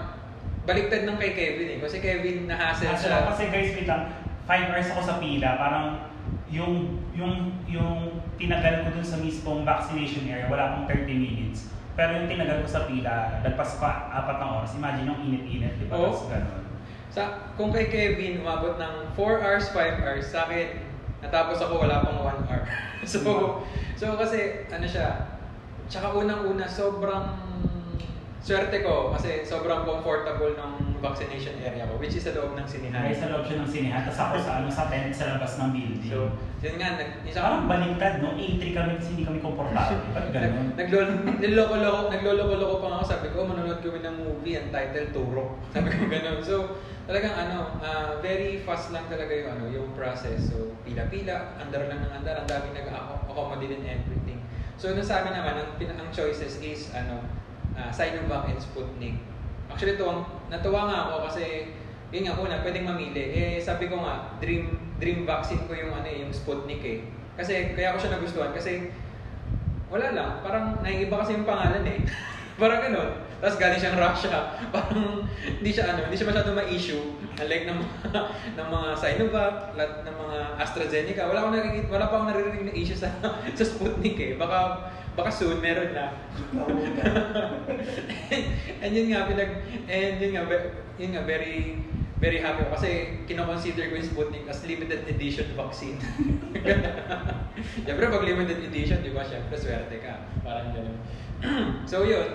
baliktad 0.64 1.04
ng 1.04 1.20
kay 1.20 1.36
Kevin 1.36 1.68
eh. 1.76 1.78
Kasi 1.78 2.00
Kevin 2.00 2.48
na-hassle 2.48 2.96
siya. 2.96 3.28
kasi 3.28 3.52
guys, 3.52 3.76
wait 3.76 3.84
lang, 3.84 4.08
5 4.48 4.72
hours 4.72 4.88
ako 4.96 5.02
sa 5.04 5.16
pila, 5.20 5.60
parang 5.60 5.86
yung 6.50 6.98
yung 7.14 7.54
yung 7.70 8.18
tinagal 8.34 8.82
ko 8.82 8.98
dun 8.98 9.06
sa 9.06 9.22
mismong 9.22 9.62
vaccination 9.62 10.26
area, 10.26 10.50
wala 10.50 10.74
pang 10.74 10.84
30 10.90 11.06
minutes. 11.06 11.70
Pero 11.94 12.16
yung 12.18 12.26
tinagal 12.26 12.64
ko 12.64 12.68
sa 12.68 12.88
pila, 12.88 13.44
nagpas 13.44 13.78
pa 13.78 14.08
apat 14.10 14.36
na 14.40 14.46
oras. 14.58 14.74
Imagine 14.74 15.06
yung 15.12 15.20
init-init, 15.30 15.78
di 15.78 15.86
ba? 15.86 16.00
Oo. 16.00 16.10
Tapos 16.10 16.26
ganun. 16.32 16.59
Sa, 17.10 17.50
kung 17.58 17.74
kay 17.74 17.90
Kevin, 17.90 18.38
umabot 18.46 18.78
ng 18.78 18.94
4 19.18 19.42
hours, 19.42 19.66
5 19.74 20.06
hours. 20.06 20.26
Sa 20.30 20.46
akin, 20.46 20.78
natapos 21.18 21.58
ako 21.58 21.82
wala 21.82 22.06
pang 22.06 22.22
1 22.22 22.46
hour. 22.46 22.62
so, 23.10 23.20
so 23.98 24.14
kasi, 24.14 24.66
ano 24.70 24.86
siya, 24.86 25.26
tsaka 25.90 26.14
unang-una, 26.14 26.70
sobrang 26.70 27.49
swerte 28.40 28.80
ko 28.80 29.12
kasi 29.12 29.44
sobrang 29.44 29.84
comfortable 29.84 30.56
ng 30.56 30.72
vaccination 31.00 31.56
area 31.60 31.84
ko, 31.88 31.96
which 32.00 32.16
is 32.16 32.24
sa 32.24 32.32
loob 32.36 32.56
ng 32.56 32.64
sinihan. 32.64 33.04
May 33.04 33.16
sa 33.16 33.32
loob 33.32 33.44
siya 33.44 33.64
ng 33.64 33.68
sinihan, 33.68 34.00
tapos 34.04 34.20
ako 34.20 34.34
sa, 34.40 34.50
ano, 34.60 34.68
sa 34.68 34.88
tent 34.88 35.12
sa 35.12 35.36
labas 35.36 35.60
ng 35.60 35.70
building. 35.72 36.08
So, 36.08 36.18
yun 36.60 36.76
nga, 36.76 37.00
nag, 37.00 37.24
isa 37.24 37.40
Parang 37.40 37.68
baliktad, 37.68 38.20
no? 38.20 38.36
A3 38.36 38.62
kami 38.72 38.90
kasi 39.00 39.08
hindi 39.16 39.24
kami 39.24 39.40
komportable. 39.40 40.04
Ba't 40.16 40.28
ganun? 40.32 40.76
Nagloloko-loko 42.12 42.76
pa 42.84 42.88
ako. 43.00 43.04
Sabi 43.08 43.26
ko, 43.32 43.48
manonood 43.48 43.80
kami 43.80 44.00
ng 44.04 44.16
movie, 44.24 44.56
ang 44.60 44.68
title, 44.68 45.08
Turok. 45.12 45.50
Sabi 45.72 45.88
ko 45.88 46.04
ganun. 46.12 46.40
So, 46.44 46.80
talagang 47.08 47.32
ano, 47.32 47.80
ah, 47.80 48.20
very 48.20 48.60
fast 48.60 48.92
lang 48.92 49.08
talaga 49.08 49.32
yung, 49.32 49.48
ano, 49.56 49.64
yung 49.72 49.88
process. 49.96 50.52
So, 50.52 50.76
pila-pila, 50.84 51.56
andar 51.60 51.88
lang 51.88 52.04
ng 52.04 52.12
andar, 52.12 52.44
ang 52.44 52.48
daming 52.48 52.76
nag-accommodate 52.76 53.80
and 53.80 54.04
everything. 54.04 54.40
So, 54.76 54.92
nung 54.92 55.04
sa 55.04 55.24
amin 55.24 55.36
naman, 55.36 55.60
ang, 55.60 55.76
ang 55.76 56.08
choices 56.12 56.60
is, 56.60 56.92
ano, 56.92 57.24
uh, 57.80 57.88
Sinovac 57.88 58.52
and 58.52 58.60
Sputnik. 58.60 59.16
Actually, 59.72 59.96
tuwang, 59.96 60.28
natuwa 60.52 60.92
nga 60.92 60.98
ako 61.08 61.16
kasi, 61.32 61.72
yun 62.12 62.28
nga, 62.28 62.36
una, 62.36 62.60
pwedeng 62.60 62.84
mamili. 62.84 63.32
Eh, 63.32 63.56
sabi 63.56 63.88
ko 63.88 64.04
nga, 64.04 64.36
dream 64.42 64.76
dream 65.00 65.24
vaccine 65.24 65.64
ko 65.64 65.72
yung 65.72 65.96
ano 65.96 66.04
eh, 66.04 66.20
yung 66.20 66.32
Sputnik 66.34 66.84
eh. 66.84 67.00
Kasi, 67.40 67.72
kaya 67.72 67.96
ko 67.96 67.98
siya 67.98 68.20
nagustuhan 68.20 68.52
kasi, 68.52 68.92
wala 69.88 70.12
lang, 70.12 70.30
parang 70.44 70.84
naiiba 70.84 71.24
kasi 71.24 71.40
yung 71.40 71.48
pangalan 71.48 71.82
eh. 71.88 72.04
parang 72.60 72.84
ganun. 72.84 73.10
Tapos 73.40 73.56
galing 73.56 73.80
siyang 73.80 73.96
Russia. 73.96 74.52
Parang 74.74 75.24
hindi 75.40 75.70
siya 75.72 75.96
ano, 75.96 76.04
hindi 76.04 76.16
siya 76.20 76.28
masyado 76.28 76.52
ma-issue. 76.52 77.16
Unlike 77.40 77.64
ng 77.72 77.78
mga 77.80 78.20
ng 78.60 78.68
mga 78.68 78.88
Sinovac, 79.00 79.56
lahat 79.80 80.04
ng 80.04 80.16
mga 80.20 80.38
AstraZeneca, 80.60 81.24
wala 81.24 81.38
akong 81.40 81.56
nakikita, 81.56 81.88
wala 81.88 82.06
pa 82.12 82.14
akong 82.20 82.28
naririnig 82.28 82.64
na 82.68 82.74
issue 82.76 83.00
sa 83.00 83.08
sa 83.56 83.64
Sputnik 83.64 84.20
eh. 84.20 84.32
Baka 84.36 84.92
baka 85.20 85.28
soon 85.28 85.60
meron 85.60 85.92
na. 85.92 86.16
and 88.82 88.90
yun 88.96 89.12
nga 89.12 89.28
pinag 89.28 89.60
and 89.84 90.16
yun 90.16 90.32
nga 90.32 90.48
yun 90.96 91.12
nga 91.12 91.22
very 91.28 91.76
very 92.20 92.36
happy 92.36 92.60
ako 92.64 92.76
kasi 92.76 92.90
kino-consider 93.24 93.88
ko 93.88 93.96
yung 93.96 94.08
Sputnik 94.08 94.44
as 94.44 94.60
limited 94.68 95.08
edition 95.08 95.48
vaccine. 95.56 95.96
Siyempre 97.84 98.04
pag 98.12 98.24
limited 98.28 98.60
edition, 98.60 99.00
di 99.00 99.16
ba? 99.16 99.24
Siyempre 99.24 99.56
swerte 99.56 99.96
ka. 100.04 100.20
Parang 100.44 100.68
gano'n. 100.76 100.98
so 101.90 102.04
yun. 102.04 102.28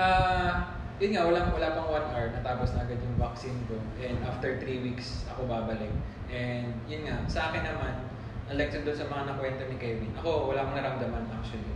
Ah, 0.00 0.80
yun 0.96 1.12
nga, 1.12 1.28
wala, 1.28 1.52
wala 1.52 1.76
pang 1.76 1.88
one 1.92 2.06
hour, 2.08 2.32
natapos 2.32 2.72
na 2.72 2.88
agad 2.88 2.96
yung 3.04 3.20
vaccine 3.20 3.60
ko. 3.68 3.76
And 4.00 4.16
after 4.24 4.56
three 4.56 4.80
weeks, 4.80 5.28
ako 5.28 5.44
babalik. 5.44 5.92
And 6.32 6.72
yun 6.88 7.04
nga, 7.04 7.28
sa 7.28 7.52
akin 7.52 7.68
naman, 7.68 8.07
unlike 8.48 8.72
sa 8.72 8.80
doon 8.80 8.96
sa 8.96 9.06
mga 9.06 9.22
nakwento 9.28 9.62
ni 9.68 9.76
Kevin, 9.76 10.12
ako 10.16 10.52
wala 10.52 10.64
akong 10.64 10.76
naramdaman 10.76 11.24
actually. 11.30 11.72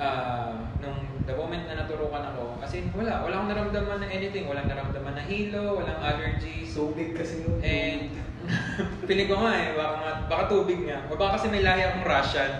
Ah, 0.00 0.72
nung 0.80 0.98
the 1.28 1.34
moment 1.36 1.68
na 1.68 1.84
naturukan 1.84 2.24
ako, 2.34 2.58
as 2.58 2.74
in, 2.74 2.90
wala, 2.96 3.22
wala 3.22 3.34
akong 3.38 3.50
naramdaman 3.54 3.98
na 4.02 4.08
anything. 4.08 4.48
Walang 4.48 4.66
naramdaman 4.66 5.14
na 5.14 5.22
hilo, 5.22 5.78
walang 5.78 6.00
allergies. 6.00 6.74
Tubig 6.74 7.14
kasi 7.14 7.44
yun. 7.44 7.60
And 7.62 8.10
piling 9.06 9.30
ko 9.30 9.38
nga 9.38 9.54
eh, 9.54 9.70
baka, 9.78 9.94
nga- 10.02 10.22
baka 10.26 10.44
tubig 10.50 10.82
nga. 10.88 11.06
O 11.06 11.14
baka 11.14 11.38
kasi 11.38 11.46
may 11.52 11.62
lahi 11.62 11.86
akong 11.86 12.06
Russian, 12.08 12.50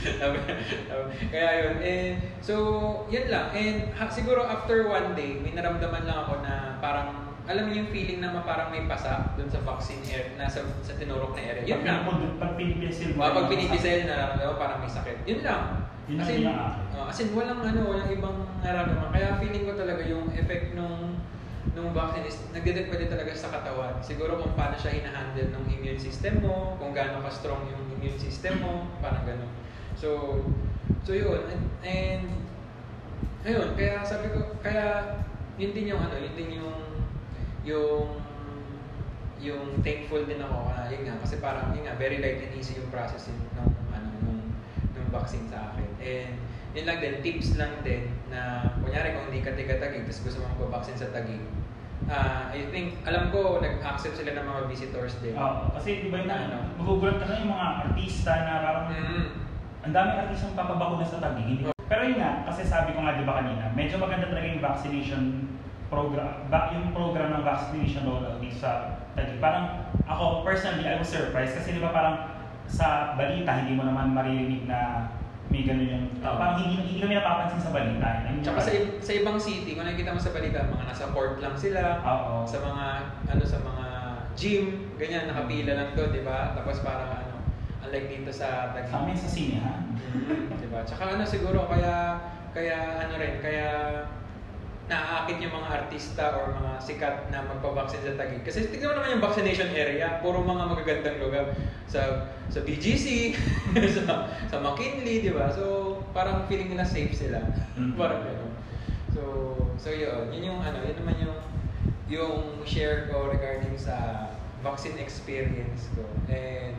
sabi- 0.00 0.46
Kaya 1.34 1.50
yun. 1.60 1.76
And, 1.84 2.14
so, 2.40 2.54
yan 3.12 3.28
lang. 3.28 3.52
And 3.52 3.92
ha, 3.92 4.08
siguro 4.08 4.48
after 4.48 4.88
one 4.88 5.12
day, 5.12 5.36
may 5.36 5.52
naramdaman 5.52 6.08
lang 6.08 6.24
ako 6.24 6.40
na 6.40 6.80
parang, 6.80 7.29
alam 7.50 7.66
mo 7.66 7.72
yung 7.74 7.90
feeling 7.90 8.22
na 8.22 8.30
parang 8.46 8.70
may 8.70 8.86
pasa 8.86 9.34
dun 9.34 9.50
sa 9.50 9.58
vaccine 9.66 9.98
area, 10.06 10.38
na 10.38 10.46
sa, 10.46 10.62
sa 10.86 10.94
tinurok 10.94 11.34
na 11.34 11.42
area. 11.50 11.66
Yun 11.66 11.82
lang. 11.82 12.06
Pag, 12.38 12.54
pinipisil 12.54 13.18
mo. 13.18 13.26
Pag 13.26 13.50
pinipisel 13.50 14.06
na 14.06 14.38
oh, 14.46 14.54
parang 14.54 14.78
may 14.78 14.86
sakit. 14.86 15.26
Yun 15.26 15.42
lang. 15.42 15.82
Yun 16.06 16.18
As 16.22 16.30
in, 16.30 16.46
uh, 16.46 17.10
as 17.10 17.18
in 17.18 17.34
walang 17.34 17.58
ano, 17.58 17.90
walang 17.90 18.10
ibang 18.14 18.46
nararamdaman. 18.62 19.10
Kaya 19.10 19.28
feeling 19.42 19.66
ko 19.66 19.74
talaga 19.74 20.02
yung 20.06 20.30
effect 20.30 20.78
nung 20.78 21.18
nung 21.74 21.90
vaccine 21.94 22.26
is 22.26 22.38
nagdedepende 22.54 23.10
talaga 23.10 23.34
sa 23.34 23.50
katawan. 23.50 23.98
Siguro 24.02 24.38
kung 24.38 24.54
paano 24.54 24.78
siya 24.78 24.94
hinahandle 24.94 25.50
ng 25.54 25.64
immune 25.74 25.98
system 25.98 26.42
mo, 26.42 26.78
kung 26.78 26.94
gaano 26.94 27.22
ka-strong 27.26 27.66
yung 27.66 27.82
immune 27.98 28.18
system 28.18 28.62
mo, 28.62 28.86
parang 28.98 29.22
gano'n. 29.22 29.50
So, 29.94 30.40
so 31.06 31.14
yun. 31.14 31.46
And, 31.46 31.62
and 31.86 32.26
ayun, 33.46 33.78
kaya 33.78 34.02
sabi 34.02 34.34
ko, 34.34 34.58
kaya 34.66 35.18
yun 35.62 35.70
din 35.70 35.94
yung 35.94 36.02
ano, 36.02 36.18
yun 36.18 36.34
din 36.34 36.58
yung 36.58 36.89
yung 37.64 38.08
yung 39.40 39.80
thankful 39.80 40.20
din 40.28 40.36
ako 40.36 40.68
na 40.68 40.88
yun 40.92 41.08
nga 41.08 41.16
kasi 41.24 41.40
parang 41.40 41.72
yun 41.72 41.88
nga 41.88 41.96
very 41.96 42.20
light 42.20 42.44
and 42.44 42.52
easy 42.56 42.76
yung 42.76 42.92
process 42.92 43.32
ng 43.32 43.40
ano 43.92 44.08
nung 44.20 44.40
nung 44.92 45.08
vaccine 45.08 45.48
sa 45.48 45.72
akin 45.72 45.88
and 46.00 46.36
yun 46.76 46.84
lang 46.84 47.00
din 47.00 47.24
tips 47.24 47.56
lang 47.56 47.72
din 47.80 48.12
na 48.28 48.68
kunyari 48.84 49.16
kung 49.16 49.32
hindi 49.32 49.40
ka 49.40 49.56
tiga 49.56 49.80
Taguig 49.80 50.04
tapos 50.04 50.20
gusto 50.28 50.38
mo 50.44 50.52
magpa-vaccine 50.56 50.98
sa 51.00 51.08
Taguig 51.08 51.40
ah 52.10 52.52
I 52.52 52.68
think 52.68 53.00
alam 53.08 53.32
ko 53.32 53.60
nag-accept 53.64 54.20
sila 54.20 54.36
ng 54.36 54.44
mga 54.44 54.62
visitors 54.68 55.16
din 55.24 55.32
Oo, 55.36 55.72
kasi 55.72 56.04
di 56.04 56.08
ba 56.12 56.20
yung 56.20 56.28
Na 56.28 56.36
ano? 56.48 56.58
magugulat 56.76 57.16
ka 57.20 57.24
na 57.28 57.40
yung 57.40 57.52
mga 57.52 57.68
artista 57.88 58.32
na 58.44 58.52
parang 58.64 58.86
mm 58.92 59.26
ang 59.80 59.96
daming 59.96 60.20
artistang 60.28 60.52
papabakuna 60.52 61.08
sa 61.08 61.24
Taguig. 61.24 61.48
Hindi 61.48 61.72
Pero 61.88 62.04
yun 62.04 62.20
nga, 62.20 62.44
kasi 62.44 62.68
sabi 62.68 62.92
ko 62.92 63.00
nga 63.00 63.16
di 63.16 63.24
ba 63.24 63.40
kanina, 63.40 63.72
medyo 63.72 63.96
maganda 63.96 64.28
talaga 64.28 64.44
yung 64.44 64.60
vaccination 64.60 65.22
program, 65.90 66.46
ba, 66.46 66.70
yung 66.70 66.94
program 66.94 67.34
ng 67.34 67.42
vaccination 67.42 68.06
rollout 68.06 68.38
dito 68.38 68.56
sa 68.56 69.02
Taguig. 69.12 69.42
Parang 69.42 69.90
ako 70.06 70.46
personally, 70.46 70.86
I 70.86 70.96
was 70.96 71.10
surprised 71.10 71.58
kasi 71.58 71.74
di 71.74 71.82
ba 71.82 71.90
parang 71.90 72.16
sa 72.70 73.18
balita, 73.18 73.58
hindi 73.58 73.74
mo 73.74 73.82
naman 73.82 74.14
maririnig 74.14 74.64
na 74.64 75.10
may 75.50 75.66
ganun 75.66 75.90
yung, 75.90 76.06
Oo. 76.22 76.38
parang 76.38 76.62
hindi, 76.62 76.78
hindi 76.78 77.02
kami 77.02 77.18
napapansin 77.18 77.58
sa 77.58 77.74
balita. 77.74 78.22
Yun 78.22 78.38
yung 78.38 78.44
Tsaka 78.46 78.60
sa, 78.62 78.70
i- 78.70 78.94
sa 79.02 79.12
ibang 79.12 79.34
city, 79.34 79.74
kung 79.74 79.82
nakikita 79.82 80.14
mo 80.14 80.22
sa 80.22 80.30
balita, 80.30 80.62
mga 80.62 80.86
nasa 80.86 81.10
port 81.10 81.42
lang 81.42 81.58
sila, 81.58 81.98
Oo. 82.00 82.46
sa 82.46 82.58
mga 82.62 82.86
ano 83.26 83.42
sa 83.42 83.58
mga 83.58 83.86
gym, 84.38 84.64
ganyan 84.94 85.26
nakapila 85.26 85.74
lang 85.74 85.90
doon, 85.92 86.10
'di 86.14 86.22
ba? 86.22 86.54
Tapos 86.54 86.78
parang 86.80 87.10
ano, 87.10 87.34
unlike 87.82 88.06
dito 88.08 88.30
sa 88.30 88.70
Taguig. 88.70 88.94
Sa 88.94 89.02
amin 89.02 89.18
sa 89.18 89.26
sinehan. 89.26 89.80
Mm, 89.90 90.54
'di 90.54 90.68
ba? 90.70 90.86
Tsaka 90.86 91.18
ano 91.18 91.26
siguro 91.26 91.66
kaya 91.66 92.22
kaya 92.54 92.78
ano 93.02 93.14
rin, 93.18 93.42
kaya 93.42 93.66
naaakit 94.90 95.38
yung 95.38 95.54
mga 95.54 95.68
artista 95.70 96.34
or 96.34 96.50
mga 96.50 96.82
sikat 96.82 97.30
na 97.30 97.46
magpa-vaccine 97.46 98.02
sa 98.02 98.18
Taguig. 98.18 98.42
Kasi 98.42 98.66
tignan 98.74 98.90
mo 98.90 98.94
naman 98.98 99.14
yung 99.14 99.24
vaccination 99.24 99.70
area, 99.70 100.18
puro 100.18 100.42
mga 100.42 100.66
magagandang 100.66 101.22
lugar 101.22 101.54
sa 101.86 102.26
sa 102.50 102.58
BGC, 102.66 103.38
sa 103.96 104.26
sa 104.50 104.56
McKinley, 104.58 105.22
'di 105.22 105.30
ba? 105.30 105.46
So, 105.54 105.94
parang 106.10 106.50
feeling 106.50 106.74
nila 106.74 106.82
safe 106.82 107.14
sila. 107.14 107.38
Mm. 107.78 107.94
parang 108.00 108.26
gano'n. 108.26 108.52
So, 109.14 109.22
so 109.78 109.94
yun, 109.94 110.34
yun 110.34 110.50
yung 110.50 110.60
ano, 110.60 110.82
yun 110.82 110.98
naman 110.98 111.16
yung 111.22 111.38
yung 112.10 112.38
share 112.66 113.06
ko 113.06 113.30
regarding 113.30 113.78
sa 113.78 114.26
vaccine 114.66 114.98
experience 114.98 115.86
ko. 115.94 116.02
And 116.26 116.74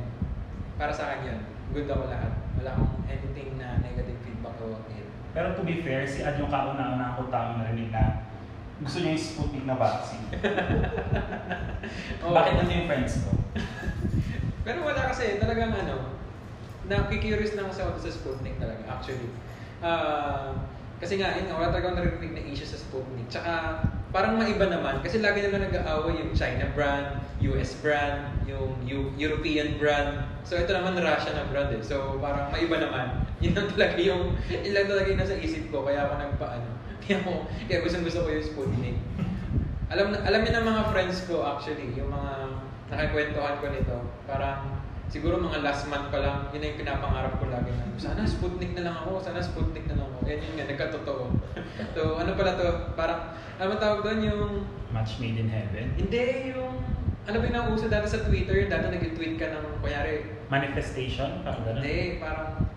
para 0.76 0.92
sa 0.92 1.16
akin 1.16 1.32
yun, 1.32 1.42
good 1.72 1.88
ako 1.88 2.12
lahat. 2.12 2.36
Wala 2.60 2.76
akong 2.76 3.08
anything 3.08 3.56
na 3.56 3.80
negative 3.80 4.20
feedback 4.28 4.60
about 4.60 4.84
it. 4.92 5.11
Pero 5.32 5.56
to 5.56 5.64
be 5.64 5.80
fair, 5.80 6.04
si 6.04 6.24
Ad 6.24 6.36
yung 6.36 6.52
kauna-una 6.52 7.16
akong 7.16 7.32
taong 7.32 7.64
narinig 7.64 7.88
na 7.90 8.28
gusto 8.82 9.00
niya 9.00 9.14
yung 9.16 9.24
Sputnik 9.24 9.64
na 9.64 9.78
vaccine. 9.78 10.26
Oo. 12.26 12.34
Bakit 12.34 12.52
nandun 12.58 12.80
yung 12.84 12.90
friends 12.90 13.22
ko? 13.24 13.32
Pero 14.66 14.82
wala 14.84 15.14
kasi, 15.14 15.38
talagang 15.38 15.72
ano, 15.72 16.18
nakikurious 16.90 17.54
lang 17.56 17.70
sa 17.70 17.94
sa 17.96 18.10
Sputnik 18.10 18.58
talaga, 18.58 18.82
actually. 18.90 19.30
Ah, 19.80 20.52
kasi 20.98 21.18
nga, 21.18 21.34
yun, 21.34 21.50
wala 21.54 21.70
talagang 21.70 21.98
narinig 21.98 22.34
na 22.34 22.44
issue 22.46 22.66
sa 22.66 22.78
Sputnik. 22.78 23.30
Tsaka, 23.30 23.86
parang 24.10 24.38
maiba 24.38 24.68
naman, 24.68 25.00
kasi 25.06 25.22
lagi 25.22 25.46
naman 25.46 25.66
nag-aaway 25.70 26.18
yung 26.18 26.34
China 26.34 26.66
brand, 26.74 27.22
US 27.42 27.78
brand, 27.80 28.34
yung 28.46 28.82
Eu- 28.86 29.14
European 29.16 29.78
brand. 29.78 30.26
So, 30.44 30.58
ito 30.58 30.74
naman 30.74 30.98
Russia 30.98 31.32
na 31.34 31.46
brand 31.50 31.70
eh. 31.74 31.82
So, 31.82 32.18
parang 32.18 32.50
maiba 32.50 32.82
naman. 32.82 33.30
Yun 33.42 33.54
lang 33.58 33.68
talaga 33.74 33.98
yung, 33.98 34.24
yun 34.48 34.74
lang 34.74 34.88
talaga 34.88 35.08
yung 35.10 35.22
nasa 35.22 35.36
isip 35.42 35.74
ko, 35.74 35.84
kaya 35.84 36.06
ako 36.06 36.14
nagpaano. 36.18 36.70
Kaya 37.02 37.18
ako, 37.26 37.34
kaya 37.66 37.80
gusto 37.82 37.98
gusto 38.06 38.20
ko 38.24 38.30
yung 38.30 38.46
Sputnik. 38.46 38.98
Alam 39.92 40.16
alam 40.16 40.40
niyo 40.46 40.52
ng 40.56 40.68
mga 40.72 40.84
friends 40.94 41.18
ko 41.28 41.44
actually, 41.44 41.92
yung 41.98 42.14
mga 42.14 42.34
nakakwentuhan 42.94 43.60
ko 43.60 43.66
nito, 43.74 43.98
parang 44.30 44.82
siguro 45.12 45.36
mga 45.36 45.60
last 45.60 45.92
month 45.92 46.08
pa 46.08 46.24
lang, 46.24 46.48
yun 46.56 46.64
yung 46.64 46.80
pinapangarap 46.80 47.36
ko 47.36 47.52
lagi 47.52 47.68
na, 47.76 47.84
sana 48.00 48.24
Sputnik 48.24 48.72
na 48.72 48.88
lang 48.88 48.96
ako, 49.04 49.20
sana 49.20 49.44
Sputnik 49.44 49.84
na 49.92 50.00
lang 50.00 50.08
ako. 50.08 50.24
Yan 50.24 50.40
yun 50.40 50.54
nga, 50.56 50.66
nagkatotoo. 50.72 51.26
so, 51.96 52.02
ano 52.16 52.32
pala 52.40 52.56
to, 52.56 52.68
parang, 52.96 53.36
ano 53.60 53.76
tawag 53.76 54.08
doon 54.08 54.20
yung, 54.24 54.44
Match 54.96 55.20
made 55.20 55.36
in 55.36 55.52
heaven. 55.52 55.92
hindi 56.00 56.56
yung, 56.56 56.80
ano 57.28 57.36
ba 57.36 57.44
yung 57.44 57.58
nauso 57.60 57.92
dati 57.92 58.08
sa 58.08 58.24
Twitter, 58.24 58.72
dati 58.72 58.88
nag-tweet 58.88 59.36
ka 59.36 59.52
ng, 59.52 59.84
kunyari, 59.84 60.40
Manifestation, 60.48 61.44
parang 61.44 61.64
gano'n. 61.68 61.84
hindi, 61.84 62.00
parang, 62.24 62.71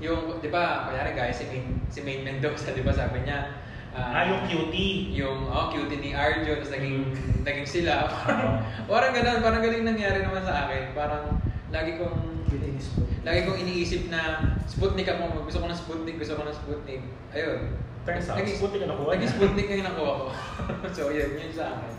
yung, 0.00 0.40
di 0.40 0.48
ba, 0.48 0.88
kunyari 0.88 1.12
guys, 1.12 1.36
si 1.36 1.44
Main, 1.46 1.64
si 1.86 2.00
Main 2.00 2.24
Mendoza, 2.24 2.72
di 2.72 2.80
ba 2.80 2.90
sabi 2.90 3.22
niya, 3.22 3.60
Ah, 3.90 4.22
yung 4.22 4.46
cutie. 4.46 5.10
yung 5.12 5.50
oh, 5.50 5.66
cutie 5.66 5.98
ni 5.98 6.14
Arjo, 6.14 6.56
tapos 6.56 6.70
naging, 6.70 7.10
naging 7.46 7.66
sila. 7.66 8.06
Oo. 8.06 8.62
parang 8.86 9.10
ganun, 9.10 9.42
parang 9.42 9.58
ganun 9.58 9.82
yung 9.82 9.90
nangyari 9.92 10.22
naman 10.22 10.46
sa 10.46 10.66
akin. 10.66 10.94
Parang 10.94 11.42
lagi 11.74 11.98
kong 11.98 12.46
Cutie 12.46 12.70
ni 12.70 12.78
Sputnik. 12.78 13.22
lagi 13.22 13.46
kong 13.46 13.58
iniisip 13.58 14.06
na 14.06 14.42
Sputnik 14.66 15.10
ako, 15.10 15.42
gusto 15.42 15.58
ko 15.58 15.66
ng 15.66 15.74
Sputnik, 15.76 16.16
gusto 16.18 16.38
ko 16.38 16.42
ng 16.46 16.54
Sputnik. 16.54 17.02
Ayun. 17.34 17.74
Turns 18.06 18.30
out, 18.30 18.38
Naging- 18.38 18.58
Sputnik 18.58 18.80
ang 18.80 18.90
nakuha 18.94 19.10
Naging. 19.12 19.30
Sputnik 19.34 19.66
na 19.66 19.74
yung 19.74 19.88
nakuha 19.90 20.12
ko. 20.14 20.26
so, 20.96 21.10
yun, 21.10 21.30
yun 21.34 21.50
sa 21.50 21.74
akin. 21.74 21.92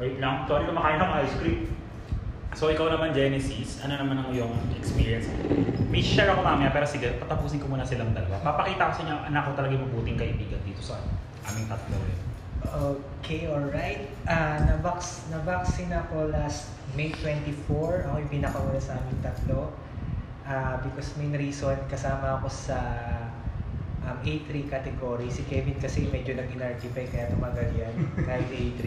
Wait 0.00 0.16
lang, 0.16 0.48
sorry 0.48 0.64
kumakain 0.64 0.96
ng 0.96 1.12
ice 1.20 1.36
cream. 1.36 1.60
So 2.58 2.66
ikaw 2.66 2.90
naman 2.90 3.14
Genesis, 3.14 3.78
ano 3.86 3.94
naman 3.94 4.18
ang 4.18 4.28
iyong 4.34 4.54
experience? 4.74 5.30
May 5.86 6.02
share 6.02 6.34
ako 6.34 6.42
mamaya 6.42 6.74
pero 6.74 6.86
sige, 6.86 7.14
patapusin 7.22 7.62
ko 7.62 7.70
muna 7.70 7.86
silang 7.86 8.10
dalawa. 8.10 8.42
Papakita 8.42 8.90
ko 8.90 8.92
sa 8.98 9.02
inyo 9.06 9.16
anak 9.30 9.42
ko 9.46 9.50
talaga 9.54 9.72
yung 9.78 9.86
mabuting 9.86 10.18
kaibigan 10.18 10.58
dito 10.66 10.82
sa 10.82 10.98
aming 11.46 11.70
tatlo 11.70 11.98
eh. 12.10 12.18
Okay, 12.60 13.48
alright. 13.48 14.04
Ah, 14.28 14.60
na-vax, 14.68 15.26
na-vaccine 15.32 15.96
ako 15.96 16.28
last 16.28 16.68
May 16.92 17.08
24. 17.16 18.04
Ako 18.10 18.14
yung 18.20 18.32
pinakauna 18.32 18.76
sa 18.76 19.00
aming 19.00 19.20
tatlo. 19.24 19.72
Ah, 20.44 20.76
because 20.84 21.16
main 21.16 21.32
reason, 21.32 21.78
kasama 21.88 22.36
ako 22.36 22.52
sa 22.52 22.78
um, 24.04 24.18
A3 24.20 24.68
category. 24.68 25.32
Si 25.32 25.46
Kevin 25.48 25.78
kasi 25.80 26.04
medyo 26.12 26.36
nag-inartify 26.36 27.06
kaya 27.08 27.32
tumagal 27.32 27.68
yan 27.72 27.94
kahit 28.28 28.48
A3. 28.50 28.82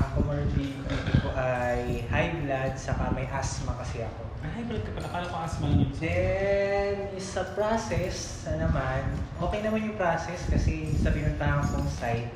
Ang 0.00 0.10
comorbidity 0.16 1.12
ko 1.20 1.30
ay 1.36 2.04
high 2.08 2.32
blood, 2.42 2.72
saka 2.74 3.12
may 3.12 3.28
asthma 3.30 3.76
kasi 3.78 4.02
ako. 4.02 4.30
Ay, 4.40 4.64
balik 4.64 4.88
ka 4.88 4.92
pala. 4.96 5.08
Kala 5.12 5.26
ko 5.28 5.36
asma 5.44 5.64
lang 5.68 5.84
yun. 5.84 5.92
Then, 6.00 7.12
sa 7.20 7.44
process 7.52 8.48
na 8.48 8.64
naman, 8.64 9.04
okay 9.36 9.60
naman 9.60 9.84
yung 9.84 10.00
process 10.00 10.48
kasi 10.48 10.96
sa 10.96 11.12
pinuntahan 11.12 11.60
kong 11.60 11.84
site, 11.84 12.32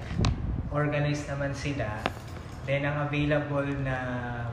organized 0.69 1.25
naman 1.33 1.57
sila. 1.57 2.05
Then, 2.69 2.85
ang 2.85 3.09
available 3.09 3.65
na 3.81 3.97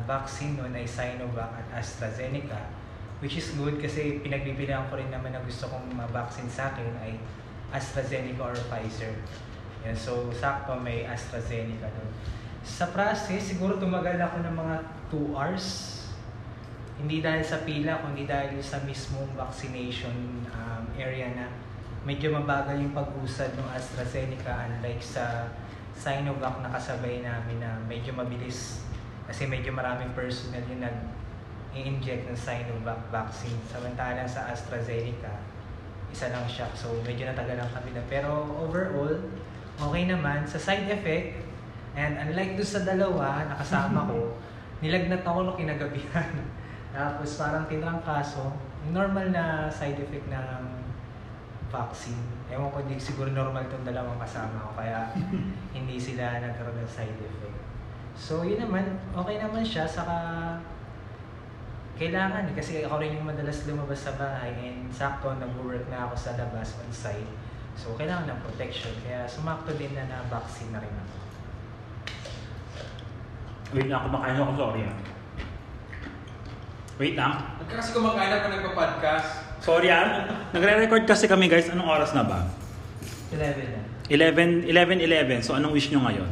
vaccine 0.08 0.56
nun 0.56 0.72
ay 0.72 0.88
Sinovac 0.88 1.52
at 1.60 1.84
AstraZeneca, 1.84 2.72
which 3.20 3.36
is 3.36 3.52
good 3.60 3.84
kasi 3.84 4.24
pinagbibilang 4.24 4.88
ko 4.88 4.96
rin 4.96 5.12
naman 5.12 5.36
na 5.36 5.44
gusto 5.44 5.68
kong 5.68 5.92
ma-vaccine 5.92 6.48
sa 6.48 6.72
akin 6.72 6.88
ay 7.04 7.20
AstraZeneca 7.76 8.48
or 8.48 8.56
Pfizer. 8.56 9.12
Yan, 9.84 9.96
so, 9.96 10.32
sakto 10.32 10.80
may 10.80 11.04
AstraZeneca 11.04 11.92
doon. 11.92 12.12
Sa 12.62 12.94
process, 12.94 13.42
siguro 13.54 13.82
tumagal 13.82 14.22
ako 14.22 14.46
ng 14.46 14.56
mga 14.56 14.76
2 15.10 15.38
hours 15.38 15.68
hindi 17.02 17.18
dahil 17.18 17.42
sa 17.42 17.66
pila, 17.66 17.98
kundi 18.06 18.30
dahil 18.30 18.62
sa 18.62 18.78
mismong 18.86 19.34
vaccination 19.34 20.46
um, 20.54 20.86
area 20.94 21.34
na 21.34 21.50
medyo 22.06 22.30
mabagal 22.30 22.78
yung 22.78 22.94
pag-usad 22.94 23.58
ng 23.58 23.68
AstraZeneca 23.74 24.70
unlike 24.70 25.02
sa 25.02 25.50
Sinovac 25.98 26.62
na 26.62 26.70
kasabay 26.70 27.26
namin 27.26 27.58
na 27.58 27.78
medyo 27.90 28.14
mabilis 28.14 28.86
kasi 29.26 29.50
medyo 29.50 29.74
maraming 29.74 30.14
personnel 30.14 30.62
yung 30.70 30.86
nag-i-inject 30.86 32.30
ng 32.30 32.38
Sinovac 32.38 33.02
vaccine. 33.10 33.58
Samantalang 33.66 34.30
sa 34.30 34.54
AstraZeneca, 34.54 35.42
isa 36.14 36.30
lang 36.30 36.46
siya. 36.46 36.70
So 36.78 36.94
medyo 37.02 37.26
natagalan 37.26 37.66
kami 37.74 37.98
na. 37.98 38.02
Pero 38.06 38.46
overall, 38.62 39.18
okay 39.82 40.04
naman. 40.06 40.46
Sa 40.46 40.62
side 40.62 40.86
effect, 40.86 41.51
and 41.96 42.14
unlike 42.16 42.56
doon 42.56 42.70
sa 42.70 42.82
dalawa, 42.88 43.44
nakasama 43.48 44.08
ko, 44.08 44.40
nilagnat 44.84 45.24
ako 45.24 45.40
nung 45.46 45.60
kinagabihan. 45.60 46.32
Tapos 46.96 47.40
parang 47.40 47.68
tinrangkaso, 47.68 48.52
normal 48.92 49.32
na 49.32 49.68
side 49.72 50.00
effect 50.00 50.28
ng 50.28 50.60
vaccine. 51.72 52.20
Ewan 52.52 52.68
ko, 52.68 52.84
di 52.84 53.00
siguro 53.00 53.32
normal 53.32 53.64
itong 53.64 53.88
dalawang 53.88 54.20
kasama 54.20 54.60
ko, 54.72 54.72
kaya 54.76 55.16
hindi 55.78 55.96
sila 55.96 56.44
nagkaroon 56.44 56.84
ng 56.84 56.92
side 56.92 57.16
effect. 57.16 57.60
So 58.12 58.44
yun 58.44 58.60
naman, 58.60 59.00
okay 59.16 59.40
naman 59.40 59.64
siya, 59.64 59.88
saka 59.88 60.60
kailangan 61.96 62.50
eh, 62.50 62.54
kasi 62.58 62.84
ako 62.84 62.98
rin 62.98 63.16
yung 63.16 63.30
madalas 63.30 63.64
lumabas 63.70 64.04
sa 64.04 64.18
bahay 64.18 64.52
and 64.58 64.90
sakto 64.90 65.32
nag-work 65.38 65.86
na 65.88 66.10
ako 66.10 66.18
sa 66.18 66.36
labas 66.36 66.76
on 66.82 66.92
site. 66.92 67.32
So 67.78 67.96
kailangan 67.96 68.28
ng 68.28 68.42
protection, 68.44 68.92
kaya 69.06 69.24
sumakto 69.30 69.72
din 69.80 69.96
na 69.96 70.10
na-vaccine 70.12 70.76
na 70.76 70.84
rin 70.84 70.92
ako. 70.92 71.31
Wait 73.72 73.88
lang, 73.88 74.04
kumakain 74.04 74.36
ako. 74.36 74.52
Sorry 74.60 74.82
ah. 74.84 74.96
Wait 77.00 77.16
lang. 77.16 77.34
Kasi 77.72 77.90
kumakain 77.96 78.32
ako 78.36 78.46
nagpa-podcast. 78.52 79.30
Sorry 79.64 79.88
ah. 79.88 80.28
Nagre-record 80.52 81.08
kasi 81.08 81.32
kami 81.32 81.48
guys. 81.48 81.72
Anong 81.72 81.88
oras 81.88 82.12
na 82.12 82.28
ba? 82.28 82.52
11 83.32 83.72
na. 83.72 83.82
11, 84.12 84.68
11, 84.68 85.40
11. 85.40 85.48
So 85.48 85.56
anong 85.56 85.72
wish 85.72 85.88
nyo 85.88 86.04
ngayon? 86.04 86.28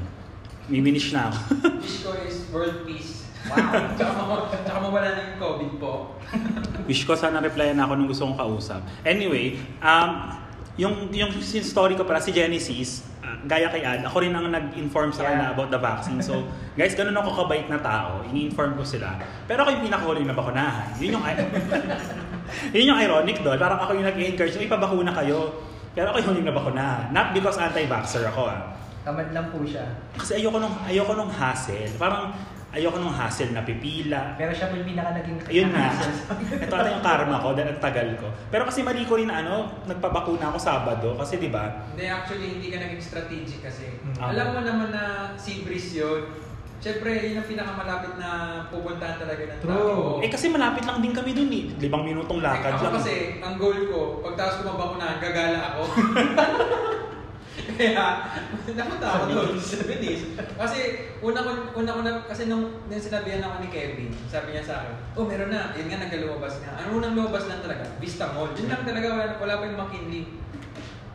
May 0.70 0.84
finish 0.84 1.16
na 1.16 1.34
ako. 1.34 1.40
Wish 1.82 2.06
ko 2.06 2.14
is 2.22 2.46
world 2.54 2.86
peace. 2.86 3.26
Wow. 3.50 3.58
tsaka, 3.98 4.22
ma- 4.22 4.46
tsaka 4.46 4.78
mawala 4.78 5.10
na 5.18 5.22
yung 5.34 5.40
COVID 5.42 5.72
po. 5.82 6.14
Wish 6.92 7.10
ko 7.10 7.18
sana 7.18 7.42
replyan 7.42 7.80
ako 7.82 7.98
nung 7.98 8.06
gusto 8.06 8.30
kong 8.30 8.38
kausap. 8.38 8.86
Anyway, 9.02 9.58
um, 9.82 10.38
yung, 10.78 11.10
yung 11.10 11.34
story 11.42 11.98
ko 11.98 12.06
pala 12.06 12.22
si 12.22 12.30
Genesis, 12.30 13.02
gaya 13.46 13.68
kay 13.68 13.82
Ad, 13.82 14.02
ako 14.04 14.18
rin 14.20 14.32
ang 14.32 14.48
nag-inform 14.48 15.10
sa 15.10 15.26
kanya 15.26 15.50
Yeah. 15.50 15.56
about 15.56 15.70
the 15.70 15.78
vaccine. 15.78 16.20
So, 16.20 16.46
guys, 16.74 16.94
ganun 16.94 17.16
ako 17.16 17.44
kabait 17.44 17.68
na 17.68 17.78
tao. 17.78 18.22
Ini-inform 18.28 18.76
ko 18.76 18.84
sila. 18.84 19.16
Pero 19.46 19.64
ako 19.64 19.76
yung 19.76 19.84
pinakahuling 19.86 20.28
na 20.28 20.36
bakunahan. 20.36 20.90
Yun 20.98 21.16
yung, 21.16 21.24
yun 22.76 22.86
yung 22.94 23.00
ironic 23.00 23.38
doon. 23.40 23.58
Parang 23.58 23.80
ako 23.80 23.94
yung 23.96 24.08
nag-encourage, 24.08 24.56
"Uy, 24.56 24.68
pabakuna 24.68 25.14
kayo. 25.14 25.54
Pero 25.94 26.12
ako 26.12 26.18
yung 26.22 26.30
huling 26.34 26.48
na 26.48 26.54
bakunahan. 26.54 27.06
Not 27.10 27.34
because 27.34 27.58
anti-vaxxer 27.58 28.30
ako 28.30 28.48
ah. 28.48 28.62
Tamad 29.02 29.32
lang 29.32 29.50
po 29.50 29.64
siya. 29.64 29.86
Kasi 30.14 30.38
ayoko 30.38 30.60
nung, 30.60 30.76
ayoko 30.86 31.14
nung 31.16 31.32
hassle. 31.32 31.90
Parang 31.98 32.30
ayoko 32.70 32.98
nung 33.02 33.14
hassle 33.14 33.50
na 33.50 33.66
pipila. 33.66 34.38
Pero 34.38 34.54
siya 34.54 34.70
po 34.70 34.78
yung 34.78 34.86
pinaka 34.86 35.18
naging 35.18 35.38
Ayun 35.50 35.70
nga. 35.74 35.90
nakahassle. 35.90 36.22
Ito 36.70 36.74
ata 36.78 36.90
yung 36.94 37.06
karma 37.06 37.38
ko 37.42 37.48
dahil 37.58 37.70
ang 37.74 37.82
tagal 37.82 38.10
ko. 38.22 38.28
Pero 38.54 38.64
kasi 38.70 38.80
mali 38.86 39.04
ko 39.10 39.18
rin 39.18 39.26
na 39.26 39.42
ano, 39.42 39.74
nagpabakuna 39.90 40.54
ako 40.54 40.58
Sabado. 40.62 41.10
Kasi 41.18 41.42
di 41.42 41.50
ba? 41.50 41.66
Hindi, 41.94 42.06
actually, 42.06 42.62
hindi 42.62 42.68
ka 42.70 42.78
naging 42.78 43.02
strategic 43.02 43.60
kasi. 43.66 43.98
Mm. 44.06 44.22
Alam 44.22 44.48
mo 44.54 44.60
naman 44.62 44.90
na 44.94 45.04
sea 45.34 45.66
breeze 45.66 45.98
yun. 45.98 46.30
Siyempre, 46.80 47.12
yun 47.12 47.44
ang 47.44 47.50
pinakamalapit 47.50 48.16
na 48.16 48.30
pupuntahan 48.72 49.20
talaga 49.20 49.52
ng 49.52 49.60
True. 49.60 49.76
tao. 49.76 50.24
Eh 50.24 50.32
kasi 50.32 50.48
malapit 50.48 50.88
lang 50.88 51.04
din 51.04 51.12
kami 51.12 51.36
dun 51.36 51.52
eh. 51.52 51.68
Limang 51.76 52.08
minutong 52.08 52.40
lakad 52.40 52.80
ako 52.80 52.88
lang. 52.88 52.96
kasi, 53.04 53.14
ang 53.44 53.60
goal 53.60 53.80
ko, 53.92 54.00
pagtaas 54.24 54.64
ko 54.64 54.72
mabakunahan, 54.72 55.20
gagala 55.20 55.76
ako. 55.76 55.82
Kaya, 57.78 58.06
napunta 58.74 59.08
ako 59.10 59.24
doon 59.30 59.58
sa 59.60 59.86
Venice. 59.86 60.34
Kasi, 60.38 60.78
una 61.22 61.40
ko, 61.44 61.52
una 61.78 61.92
ko 61.94 62.02
na, 62.02 62.12
kasi 62.26 62.48
nung, 62.50 62.86
nung 62.90 63.04
sinabihan 63.04 63.44
ako 63.44 63.56
ni 63.62 63.70
Kevin, 63.70 64.10
sabi 64.32 64.56
niya 64.56 64.64
sa 64.66 64.82
akin, 64.82 64.94
oh, 65.20 65.28
meron 65.28 65.52
na. 65.52 65.76
Yun 65.76 65.88
nga, 65.92 66.02
nagkalumabas 66.02 66.64
na. 66.64 66.80
Ano 66.80 66.98
unang 66.98 67.14
lumabas 67.14 67.46
lang 67.46 67.62
talaga? 67.62 67.86
Vista 68.02 68.32
Mall. 68.34 68.56
Yun 68.56 68.72
lang 68.72 68.88
talaga, 68.88 69.08
wala, 69.14 69.34
wala 69.38 69.60
pa 69.60 69.64
yung 69.70 69.80
McKinley. 69.80 70.24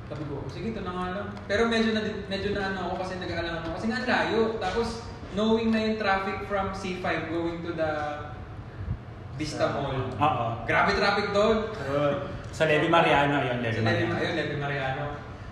Sabi 0.05 0.23
ko, 0.29 0.35
sige, 0.53 0.77
ito 0.77 0.83
na 0.85 0.93
nga 0.93 1.07
lang. 1.17 1.29
Pero 1.49 1.67
medyo 1.67 1.90
na, 1.97 2.03
medyo 2.29 2.53
na 2.53 2.71
ano 2.71 2.93
ako 2.93 2.95
kasi 3.03 3.12
nag-aalangan 3.19 3.64
ako. 3.64 3.75
Kasi 3.81 3.87
nga 3.88 4.01
layo. 4.05 4.40
Tapos, 4.61 4.88
knowing 5.35 5.75
na 5.75 5.81
yung 5.83 5.99
traffic 5.99 6.47
from 6.47 6.71
C5 6.71 7.07
going 7.33 7.59
to 7.64 7.73
the 7.75 7.93
Vista 9.35 9.67
Mall. 9.75 9.99
Oo. 10.14 10.47
Grabe 10.62 10.95
traffic 10.95 11.35
doon. 11.35 11.75
Sa 12.55 12.71
Levi 12.71 12.87
Mariano, 12.87 13.43
ayun, 13.43 13.59
Levi, 13.59 13.83
Mariano. 13.83 14.14
ayun, 14.14 14.35
Levi 14.38 14.57
Mariano. 14.62 15.05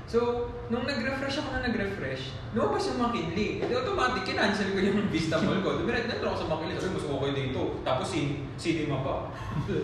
So, 0.06 0.46
nung 0.72 0.88
nag-refresh 0.88 1.36
ako 1.44 1.48
na 1.52 1.68
nag-refresh, 1.68 2.32
lumabas 2.56 2.88
yung 2.88 2.98
McKinley. 3.04 3.60
Ito 3.60 3.84
automatic, 3.84 4.24
kinancel 4.24 4.72
ko 4.72 4.80
yung 4.80 5.04
Vista 5.12 5.36
Mall 5.44 5.60
ko. 5.60 5.84
Dumiret 5.84 6.08
na 6.08 6.16
ako 6.16 6.36
sa 6.40 6.46
McKinley. 6.48 6.80
Sabi, 6.80 6.96
mas 6.96 7.06
okay 7.12 7.30
dito. 7.36 7.62
Tapos, 7.84 8.06
sin 8.08 8.48
cinema 8.56 9.04
pa. 9.04 9.28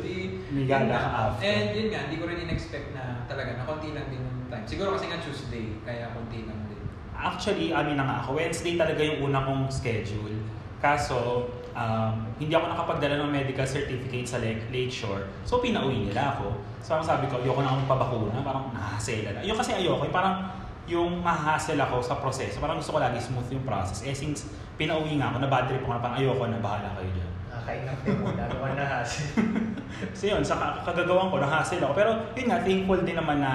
Gala 0.72 0.88
nga. 0.88 0.96
ka 0.96 1.11
after. 1.29 1.44
And 1.44 1.66
yun 1.77 1.88
nga, 1.92 2.01
hindi 2.09 2.16
ko 2.16 2.24
rin 2.24 2.40
in-expect 2.40 2.96
na 2.96 3.20
talaga, 3.29 3.61
na 3.61 3.68
konti 3.68 3.92
lang 3.92 4.09
din 4.09 4.24
yung 4.24 4.48
time. 4.48 4.64
Siguro 4.64 4.96
kasi 4.96 5.12
nga 5.12 5.20
Tuesday, 5.20 5.77
kaya 5.85 6.09
konti 6.16 6.48
lang 6.48 6.57
din. 6.72 6.81
Actually, 7.12 7.68
amin 7.77 8.01
na 8.01 8.05
nga 8.09 8.16
ako. 8.24 8.40
Wednesday 8.40 8.81
talaga 8.81 9.05
yung 9.05 9.29
una 9.29 9.44
kong 9.44 9.68
schedule. 9.68 10.40
Kaso, 10.81 11.53
um, 11.77 12.14
hindi 12.40 12.55
ako 12.57 12.64
nakapagdala 12.64 13.20
ng 13.20 13.29
medical 13.29 13.68
certificate 13.68 14.24
sa 14.24 14.40
Lake, 14.40 14.64
Lakeshore. 14.72 15.29
So, 15.44 15.61
pinauwi 15.61 16.09
nila 16.09 16.38
ako. 16.38 16.57
So, 16.81 16.96
ang 16.96 17.05
sabi 17.05 17.29
ko, 17.29 17.44
ayoko 17.44 17.61
na 17.61 17.77
akong 17.77 17.90
pabakuna. 17.90 18.40
Parang 18.40 18.72
nahasela 18.72 19.37
na. 19.37 19.44
Yung 19.44 19.59
kasi 19.59 19.77
ayoko. 19.77 20.07
Parang 20.09 20.48
yung 20.88 21.20
mahahassle 21.20 21.77
ako 21.79 22.01
sa 22.01 22.16
proseso. 22.16 22.59
Parang 22.59 22.81
gusto 22.81 22.90
ko 22.90 22.98
lagi 22.98 23.20
smooth 23.20 23.46
yung 23.51 23.62
process. 23.62 24.03
Eh 24.03 24.12
since 24.12 24.48
pinauwi 24.74 25.20
nga 25.20 25.31
ako, 25.31 25.37
nabad 25.38 25.68
trip 25.68 25.85
ako 25.85 25.92
na 25.92 26.01
parang 26.01 26.16
ayoko 26.16 26.44
na, 26.48 26.59
bahala 26.59 26.88
kayo 26.96 27.11
dyan. 27.12 27.31
Nakakainap 27.48 27.98
din 28.01 28.16
mo, 28.16 28.27
lalo 28.33 28.55
ka 28.62 28.68
nahasi. 28.74 29.20
So 30.18 30.24
yun, 30.27 30.40
sa 30.40 30.55
ka- 30.55 30.81
kagagawan 30.85 31.29
ko, 31.29 31.37
nahassle 31.38 31.81
ako. 31.81 31.92
Pero 31.92 32.11
yun 32.33 32.46
nga, 32.48 32.59
thankful 32.61 33.01
din 33.03 33.14
naman 33.14 33.38
na, 33.38 33.53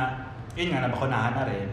yun 0.54 0.70
nga, 0.70 0.86
nabakunahan 0.86 1.34
na 1.34 1.46
rin. 1.46 1.68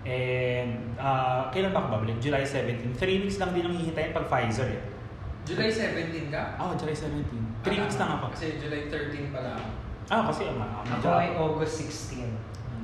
And 0.00 0.96
ah 0.96 1.50
kailan 1.50 1.70
ba 1.70 1.82
ako 1.82 2.00
babalik? 2.00 2.16
July 2.18 2.40
17. 2.40 2.96
Three 2.96 3.20
weeks 3.20 3.36
lang 3.36 3.52
din 3.52 3.64
ang 3.64 3.76
hihintayin 3.76 4.10
pag 4.10 4.26
Pfizer 4.26 4.64
eh. 4.66 4.80
July 5.44 5.68
17 5.68 6.30
ka? 6.30 6.56
Ah, 6.56 6.72
July 6.72 6.96
17. 6.96 7.20
Three 7.60 7.76
Ah, 7.76 7.82
weeks 7.84 7.96
lang 7.98 8.10
ako. 8.16 8.32
Kasi 8.32 8.56
July 8.56 8.88
13 8.88 9.28
pala. 9.28 9.60
Ah, 10.08 10.24
kasi 10.24 10.46
ang 10.46 10.56
uh, 10.56 10.80
Ako 10.86 11.08
ay 11.12 11.34
August 11.34 11.74
16. 11.84 12.24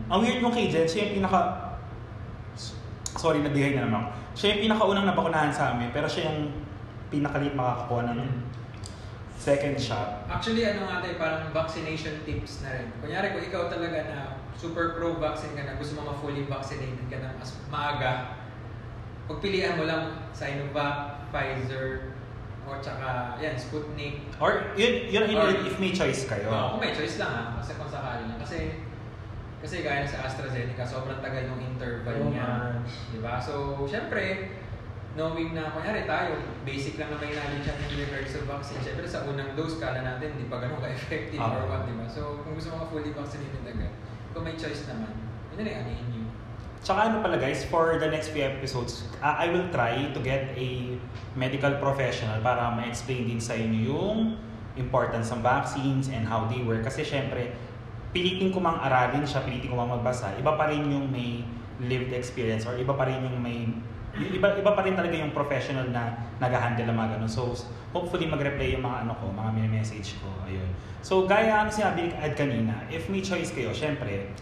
Ang 0.06 0.18
weird 0.20 0.38
nung 0.38 0.52
kay 0.52 0.68
Jen, 0.68 0.84
siya 0.84 1.08
yung 1.08 1.14
pinaka... 1.18 1.40
Sorry, 3.16 3.40
nabihay 3.40 3.72
na 3.74 3.88
naman 3.88 4.04
ako. 4.04 4.08
Siya 4.36 4.46
yung 4.52 4.60
pinakaunang 4.68 5.06
nabakunahan 5.08 5.52
sa 5.52 5.72
amin, 5.72 5.88
pero 5.90 6.04
siya 6.04 6.28
yung 6.28 6.52
pinakalit 7.08 7.56
makakakuha 7.56 8.12
ng 8.12 8.20
second 9.36 9.76
shot. 9.80 10.28
Actually, 10.28 10.68
ano 10.68 10.84
nga 10.88 11.00
tayo, 11.00 11.16
parang 11.16 11.42
vaccination 11.52 12.20
tips 12.28 12.60
na 12.66 12.76
rin. 12.76 12.88
Kunyari, 13.00 13.32
kung 13.32 13.44
ikaw 13.44 13.72
talaga 13.72 13.98
na 14.08 14.18
super 14.56 14.96
pro-vaccine 14.96 15.56
ka 15.56 15.64
na, 15.64 15.80
gusto 15.80 15.96
mo 15.96 16.12
ma-fully 16.12 16.44
vaccinated 16.44 17.06
ka 17.08 17.16
na 17.20 17.36
mas 17.40 17.56
maaga, 17.68 18.36
pagpilian 19.28 19.80
mo 19.80 19.84
lang 19.88 20.28
Sinovac, 20.36 21.28
Pfizer, 21.32 22.16
o 22.66 22.74
tsaka, 22.82 23.38
yan, 23.38 23.54
Sputnik. 23.54 24.26
Or, 24.42 24.74
yun, 24.74 25.06
yun, 25.06 25.30
yun, 25.30 25.38
Or- 25.38 25.62
if 25.62 25.78
may 25.78 25.94
choice 25.94 26.26
kayo. 26.26 26.50
Oo, 26.50 26.66
kung 26.76 26.82
may 26.82 26.92
choice 26.92 27.16
lang 27.22 27.30
ha, 27.30 27.42
kasi 27.62 27.78
kung 27.78 27.86
sakali 27.86 28.26
lang. 28.26 28.38
Kasi, 28.42 28.85
kasi 29.66 29.82
gaya 29.82 30.06
sa 30.06 30.30
AstraZeneca, 30.30 30.86
sobrang 30.86 31.18
tagal 31.18 31.42
yung 31.42 31.58
interval 31.58 32.14
Oo, 32.22 32.30
niya. 32.30 32.78
Di 33.10 33.18
ba? 33.18 33.42
So, 33.42 33.82
syempre, 33.82 34.54
knowing 35.18 35.58
na, 35.58 35.74
kunyari 35.74 36.06
tayo, 36.06 36.38
basic 36.62 37.02
lang 37.02 37.10
na 37.10 37.18
may 37.18 37.34
knowledge 37.34 37.66
yan 37.66 37.74
in 37.90 37.98
regards 38.06 38.30
to 38.30 38.46
vaccine. 38.46 38.78
Syempre, 38.78 39.02
sa 39.10 39.26
unang 39.26 39.58
dose, 39.58 39.82
kala 39.82 40.06
natin, 40.06 40.38
di 40.38 40.46
pa 40.46 40.62
ganun 40.62 40.78
ka-effective 40.78 41.42
Ah. 41.42 41.58
or 41.58 41.66
what, 41.66 41.82
di 41.82 41.98
ba? 41.98 42.06
So, 42.06 42.46
kung 42.46 42.54
gusto 42.54 42.78
mo 42.78 42.86
ka 42.86 42.94
fully 42.94 43.10
vaccinated 43.10 43.66
agad, 43.66 43.90
kung 44.30 44.46
may 44.46 44.54
choice 44.54 44.86
naman, 44.86 45.10
yun 45.50 45.56
na 45.58 45.62
rin, 45.66 45.74
anihin 45.82 46.06
nyo. 46.14 46.24
Tsaka 46.86 47.10
ano 47.10 47.18
pala 47.18 47.34
guys, 47.34 47.66
for 47.66 47.98
the 47.98 48.06
next 48.06 48.30
few 48.30 48.46
episodes, 48.46 49.02
uh, 49.18 49.34
I 49.34 49.50
will 49.50 49.66
try 49.74 50.14
to 50.14 50.20
get 50.22 50.54
a 50.54 50.94
medical 51.34 51.74
professional 51.82 52.38
para 52.38 52.70
ma-explain 52.70 53.26
din 53.26 53.42
sa 53.42 53.58
inyo 53.58 53.90
yung 53.90 54.18
importance 54.78 55.34
ng 55.34 55.42
vaccines 55.42 56.06
and 56.06 56.22
how 56.22 56.46
they 56.46 56.62
work. 56.62 56.86
Kasi 56.86 57.02
syempre, 57.02 57.50
pilitin 58.16 58.48
ko 58.48 58.64
mang 58.64 58.80
aralin 58.80 59.20
siya, 59.28 59.44
pilitin 59.44 59.68
ko 59.68 59.76
mang 59.76 59.92
magbasa, 60.00 60.32
iba 60.40 60.56
pa 60.56 60.72
rin 60.72 60.88
yung 60.88 61.12
may 61.12 61.44
lived 61.84 62.08
experience 62.16 62.64
or 62.64 62.72
iba 62.80 62.96
pa 62.96 63.04
rin 63.04 63.20
yung 63.20 63.36
may 63.36 63.68
iba 64.16 64.56
iba 64.56 64.72
pa 64.72 64.80
rin 64.80 64.96
talaga 64.96 65.12
yung 65.12 65.36
professional 65.36 65.92
na 65.92 66.16
nag-handle 66.40 66.88
ng 66.88 66.96
mga 66.96 67.08
ganun. 67.20 67.28
So 67.28 67.52
hopefully 67.92 68.24
mag-reply 68.24 68.72
yung 68.72 68.88
mga 68.88 69.04
ano 69.04 69.12
ko, 69.20 69.28
mga 69.28 69.52
mini-message 69.52 70.16
ko. 70.24 70.32
Ayun. 70.48 70.72
So 71.04 71.28
gaya 71.28 71.60
ano 71.60 71.68
sinabi 71.68 72.08
ni 72.08 72.10
Ed 72.16 72.32
kanina, 72.32 72.88
if 72.88 73.04
may 73.12 73.20
choice 73.20 73.52
kayo, 73.52 73.76
syempre, 73.76 74.32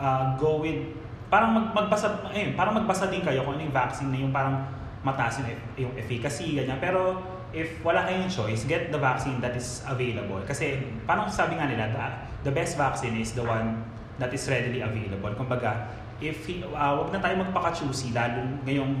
uh, 0.00 0.32
go 0.40 0.64
with 0.64 0.80
parang 1.28 1.52
mag, 1.52 1.76
magbasa 1.76 2.24
ayun, 2.32 2.56
parang 2.56 2.80
magbasa 2.80 3.12
din 3.12 3.20
kayo 3.20 3.44
kung 3.44 3.60
ano 3.60 3.68
yung 3.68 3.76
vaccine 3.76 4.08
na 4.08 4.18
yung 4.24 4.32
parang 4.32 4.64
mataas 5.04 5.44
yung, 5.44 5.52
eff- 5.52 5.76
yung 5.76 5.92
efficacy 6.00 6.56
ganyan. 6.56 6.80
Pero 6.80 7.20
if 7.52 7.80
wala 7.80 8.04
kayong 8.04 8.28
choice, 8.28 8.64
get 8.68 8.92
the 8.92 9.00
vaccine 9.00 9.40
that 9.40 9.56
is 9.56 9.84
available. 9.88 10.40
Kasi 10.44 10.80
parang 11.08 11.28
sabi 11.30 11.56
nga 11.56 11.66
nila, 11.68 11.88
the, 11.92 12.50
the 12.50 12.52
best 12.52 12.76
vaccine 12.76 13.16
is 13.16 13.32
the 13.32 13.44
one 13.44 13.80
that 14.20 14.32
is 14.34 14.44
readily 14.50 14.84
available. 14.84 15.32
Kumbaga, 15.38 15.88
if 16.18 16.50
uh, 16.74 16.92
wag 16.98 17.08
na 17.14 17.18
tayo 17.22 17.38
magpaka-choosy 17.46 18.10
lalo 18.10 18.42
ngayong 18.66 18.98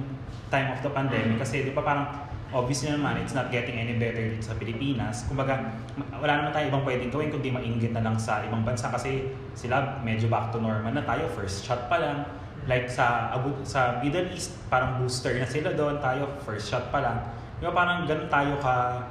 time 0.48 0.70
of 0.70 0.80
the 0.80 0.90
pandemic 0.94 1.36
kasi 1.42 1.66
di 1.66 1.74
ba 1.74 1.82
parang 1.82 2.06
obvious 2.54 2.88
na 2.88 2.96
naman 2.96 3.20
it's 3.20 3.36
not 3.36 3.52
getting 3.52 3.76
any 3.76 4.00
better 4.00 4.32
dito 4.32 4.40
sa 4.40 4.56
Pilipinas. 4.56 5.28
Kumbaga, 5.28 5.68
wala 6.16 6.32
naman 6.40 6.50
tayo 6.54 6.72
ibang 6.72 6.84
pwedeng 6.86 7.12
gawin 7.12 7.28
kundi 7.28 7.52
mainggit 7.52 7.92
na 7.92 8.00
lang 8.00 8.16
sa 8.16 8.40
ibang 8.46 8.64
bansa 8.64 8.88
kasi 8.88 9.28
sila 9.52 10.00
medyo 10.00 10.32
back 10.32 10.48
to 10.48 10.62
normal 10.62 10.88
na 10.88 11.04
tayo. 11.04 11.28
First 11.36 11.68
shot 11.68 11.92
pa 11.92 12.00
lang. 12.00 12.24
Like 12.64 12.88
sa 12.88 13.32
sa 13.64 14.00
Middle 14.00 14.32
East, 14.32 14.56
parang 14.72 15.00
booster 15.00 15.36
na 15.36 15.48
sila 15.48 15.72
doon. 15.76 16.00
Tayo, 16.00 16.28
first 16.44 16.68
shot 16.68 16.88
pa 16.88 17.00
lang. 17.04 17.18
Di 17.58 17.66
ba 17.66 17.72
parang 17.74 18.06
ganun 18.06 18.30
tayo 18.30 18.54
ka 18.62 19.02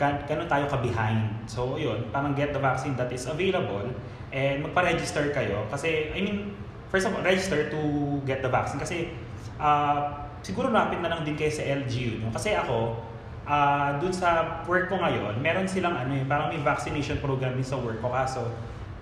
gan- 0.00 0.24
ganun 0.24 0.48
tayo 0.48 0.64
ka 0.64 0.80
behind. 0.80 1.28
So, 1.44 1.76
yun, 1.76 2.08
parang 2.08 2.32
get 2.32 2.56
the 2.56 2.62
vaccine 2.62 2.96
that 2.96 3.12
is 3.12 3.28
available 3.28 3.84
and 4.32 4.64
magpa-register 4.64 5.28
kayo. 5.36 5.68
Kasi, 5.68 6.08
I 6.16 6.24
mean, 6.24 6.56
first 6.88 7.04
of 7.04 7.12
all, 7.12 7.20
register 7.20 7.68
to 7.68 7.80
get 8.24 8.40
the 8.40 8.48
vaccine. 8.48 8.80
Kasi, 8.80 9.12
ah 9.60 10.24
siguro 10.40 10.72
rapid 10.72 11.04
na 11.04 11.12
lang 11.12 11.20
din 11.20 11.36
kayo 11.36 11.52
sa 11.52 11.60
LGU. 11.60 12.24
No? 12.24 12.32
Kasi 12.32 12.56
ako, 12.56 12.96
ah 13.44 14.00
dun 14.00 14.08
sa 14.08 14.60
work 14.64 14.88
ko 14.88 14.96
ngayon, 14.96 15.36
meron 15.44 15.68
silang 15.68 15.92
ano 15.92 16.16
eh, 16.16 16.24
parang 16.24 16.48
may 16.48 16.60
vaccination 16.64 17.20
program 17.20 17.52
din 17.52 17.66
sa 17.66 17.76
work 17.76 18.00
ko. 18.00 18.08
Kaso, 18.08 18.48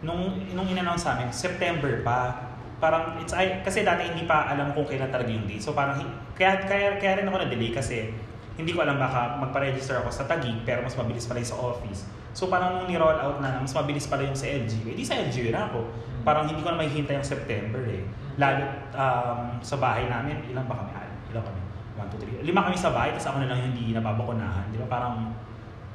nung, 0.03 0.35
nung 0.51 0.67
in-announce 0.67 1.07
sa 1.07 1.15
amin, 1.15 1.31
September 1.31 2.03
pa. 2.03 2.51
Parang, 2.79 3.19
it's, 3.19 3.35
ay, 3.35 3.59
kasi 3.67 3.83
dati 3.83 4.07
hindi 4.07 4.23
pa 4.23 4.51
alam 4.51 4.71
kung 4.71 4.87
kailan 4.87 5.11
talaga 5.11 5.31
yung 5.31 5.47
date. 5.47 5.63
So 5.63 5.75
parang, 5.75 5.99
kaya, 6.35 6.63
kaya, 6.67 6.99
kaya 6.99 7.23
rin 7.23 7.27
ako 7.27 7.37
na-delay 7.43 7.71
kasi 7.75 8.15
hindi 8.59 8.75
ko 8.75 8.83
alam 8.83 8.99
baka 8.99 9.39
magpa-register 9.39 10.03
ako 10.03 10.11
sa 10.11 10.27
Taguig 10.27 10.67
pero 10.67 10.83
mas 10.83 10.99
mabilis 10.99 11.31
pala 11.31 11.39
yung 11.39 11.51
sa 11.55 11.59
office. 11.63 12.11
So 12.35 12.51
parang 12.51 12.83
nung 12.83 12.91
ni-roll 12.91 13.15
out 13.15 13.39
na, 13.39 13.63
mas 13.63 13.71
mabilis 13.71 14.11
pala 14.11 14.27
yung 14.27 14.35
sa 14.35 14.51
LGU. 14.51 14.91
Eh 14.91 14.99
di 14.99 15.07
sa 15.07 15.15
LGU 15.15 15.55
na 15.55 15.71
ako. 15.71 15.87
Parang 16.27 16.51
hindi 16.51 16.59
ko 16.61 16.75
na 16.75 16.83
mahihintay 16.83 17.15
yung 17.17 17.25
September 17.25 17.79
eh. 17.87 18.03
Lalo 18.35 18.67
um, 18.93 19.63
sa 19.63 19.79
bahay 19.79 20.11
namin, 20.11 20.43
ilan 20.51 20.67
ba 20.67 20.75
kami? 20.75 20.91
Ah, 20.91 21.07
Ilan 21.31 21.43
kami? 21.47 21.61
1, 21.99 22.43
2, 22.43 22.43
3. 22.43 22.47
Lima 22.47 22.61
kami 22.67 22.79
sa 22.79 22.91
bahay, 22.95 23.11
tapos 23.15 23.35
ako 23.35 23.39
na 23.43 23.49
lang 23.51 23.61
hindi 23.63 23.91
nababakunahan. 23.91 24.71
Di 24.71 24.79
ba? 24.79 24.87
Parang, 24.87 25.35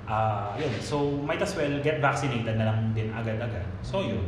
ah 0.03 0.51
yun. 0.59 0.71
So, 0.83 1.23
might 1.23 1.39
as 1.39 1.55
well 1.55 1.79
get 1.79 2.03
vaccinated 2.03 2.59
na 2.59 2.67
lang 2.71 2.91
din 2.91 3.11
agad-agad. 3.11 3.63
So, 3.79 4.03
yun. 4.03 4.23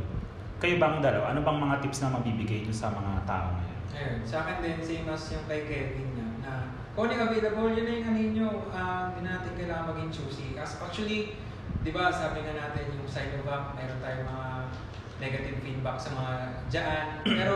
Kayo 0.60 0.80
bang 0.80 1.04
dalawa? 1.04 1.36
Ano 1.36 1.43
bang 1.43 1.60
mga 1.60 1.76
tips 1.84 2.00
na 2.04 2.15
mabibigay 2.15 2.63
nyo 2.63 2.71
sa 2.71 2.88
mga 2.95 3.28
tao 3.28 3.52
ngayon? 3.52 3.80
Ayun. 3.91 4.17
Sa 4.24 4.36
akin 4.43 4.63
din, 4.63 4.78
same 4.80 5.08
as 5.12 5.24
yung 5.36 5.43
kay 5.48 5.67
Kevin 5.67 6.08
niya, 6.15 6.28
na 6.39 6.52
kung 6.95 7.12
yung 7.12 7.27
available, 7.27 7.69
yun 7.69 7.86
na 7.86 7.93
yung 7.93 8.08
ano 8.08 8.19
nyo, 8.31 8.49
ah, 8.71 9.12
hindi 9.12 9.27
natin 9.27 9.51
kailangan 9.53 9.91
maging 9.91 10.12
choosy. 10.15 10.55
As 10.55 10.79
actually, 10.79 11.36
di 11.84 11.91
ba, 11.91 12.08
sabi 12.08 12.39
nga 12.41 12.55
natin 12.55 12.88
yung 12.89 13.03
Sinovac, 13.05 13.75
meron 13.75 13.99
tayong 13.99 14.25
mga 14.25 14.47
negative 15.19 15.60
feedback 15.60 15.97
sa 15.99 16.15
mga 16.15 16.34
dyan. 16.71 17.05
Pero, 17.27 17.55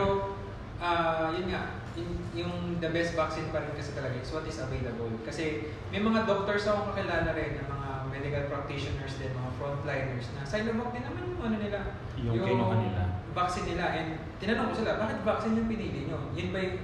ah, 0.76 1.32
yun 1.32 1.48
nga, 1.48 1.80
yung, 1.96 2.10
yung 2.36 2.54
the 2.78 2.92
best 2.92 3.16
vaccine 3.16 3.48
pa 3.48 3.64
rin 3.64 3.72
kasi 3.74 3.96
talaga 3.96 4.14
is 4.14 4.28
what 4.28 4.44
is 4.44 4.60
available. 4.60 5.10
Kasi 5.24 5.72
may 5.88 5.98
mga 5.98 6.28
doctors 6.28 6.68
akong 6.68 6.92
kakilala 6.92 7.32
rin, 7.32 7.56
ng 7.56 7.66
mga 7.66 7.88
medical 8.12 8.44
practitioners 8.46 9.16
din, 9.16 9.32
mga 9.32 9.52
frontliners, 9.56 10.28
na 10.36 10.44
Sinovac 10.44 10.92
din 10.92 11.02
naman 11.02 11.24
yung 11.26 11.40
ano 11.40 11.56
nila, 11.56 11.80
Yung 12.20 12.36
kinuha 12.36 12.76
nila. 12.76 13.02
vaccine 13.32 13.72
nila. 13.72 13.84
And 13.96 14.08
tinanong 14.36 14.76
ko 14.76 14.84
sila, 14.84 15.00
bakit 15.00 15.24
vaccine 15.24 15.56
yung 15.56 15.68
pinili 15.72 16.04
nyo? 16.04 16.28
Yun 16.36 16.52
ba 16.52 16.60
yung, 16.60 16.76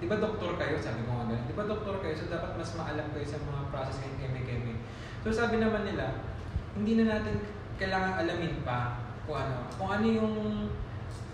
di 0.00 0.06
ba 0.08 0.16
doktor 0.16 0.56
kayo? 0.56 0.80
Sabi 0.80 1.04
ko 1.04 1.12
nga 1.12 1.28
ganun. 1.28 1.44
Di 1.44 1.54
ba 1.54 1.64
doktor 1.68 2.00
kayo? 2.00 2.16
So 2.16 2.32
dapat 2.32 2.56
mas 2.56 2.72
maalam 2.74 3.06
kayo 3.12 3.26
sa 3.28 3.38
mga 3.38 3.60
process 3.68 4.00
ng 4.00 4.16
keme-keme. 4.16 4.80
So 5.20 5.28
sabi 5.28 5.60
naman 5.60 5.84
nila, 5.84 6.24
hindi 6.72 6.96
na 6.96 7.20
natin 7.20 7.44
kailangan 7.76 8.24
alamin 8.24 8.64
pa 8.64 9.04
kung 9.28 9.36
ano, 9.36 9.68
kung 9.76 9.90
ano 9.92 10.06
yung 10.08 10.34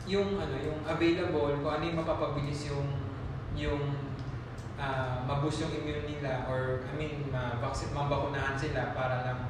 yung 0.06 0.38
ano, 0.38 0.54
yung 0.58 0.78
available, 0.86 1.54
kung 1.62 1.72
ano 1.78 1.82
yung 1.86 1.98
mapapabilis 2.02 2.70
yung 2.70 2.86
yung 3.56 3.82
ah, 4.76 5.24
maboost 5.24 5.64
yung 5.64 5.72
immune 5.72 6.04
nila 6.06 6.44
or 6.46 6.84
I 6.84 6.92
mean, 6.94 7.26
ma-vaccine, 7.32 7.96
mabakunahan 7.96 8.54
sila 8.54 8.92
para 8.92 9.24
lang 9.24 9.40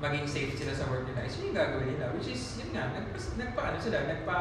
maging 0.00 0.26
safe 0.26 0.52
sila 0.56 0.72
sa 0.72 0.88
work 0.88 1.04
nila. 1.06 1.28
Yun 1.28 1.52
yung 1.52 1.56
gagawin 1.56 1.88
nila, 1.96 2.06
which 2.16 2.32
is, 2.32 2.40
yun 2.56 2.72
nga, 2.72 2.88
nagpa, 2.96 3.20
nagpa 3.36 3.62
ano 3.68 3.78
sila, 3.78 3.98
nagpa 4.08 4.38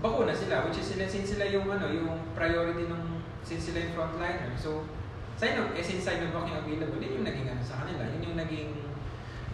bakuna 0.00 0.32
sila, 0.32 0.64
which 0.64 0.80
is 0.80 0.88
sila, 0.96 1.04
since 1.04 1.36
sila 1.36 1.44
yung 1.44 1.68
ano, 1.68 1.86
yung 1.92 2.08
priority 2.32 2.88
ng, 2.88 3.17
since 3.48 3.72
sila 3.72 3.80
yung 3.80 3.96
frontliner. 3.96 4.52
So, 4.60 4.84
Sino, 5.38 5.70
eh 5.70 5.78
since 5.86 6.02
Sinovac 6.02 6.50
yung 6.50 6.66
available, 6.66 6.98
yun 6.98 7.22
yung 7.22 7.26
naging 7.30 7.46
ano 7.46 7.62
sa 7.62 7.86
kanila, 7.86 8.10
yun 8.10 8.26
yung 8.26 8.38
naging, 8.42 8.74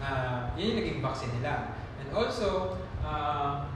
ah 0.01 0.49
yun 0.57 0.73
yung 0.73 0.79
naging 0.81 0.97
vaccine 0.97 1.29
nila. 1.37 1.77
And 2.01 2.09
also, 2.09 2.73
ah 3.05 3.69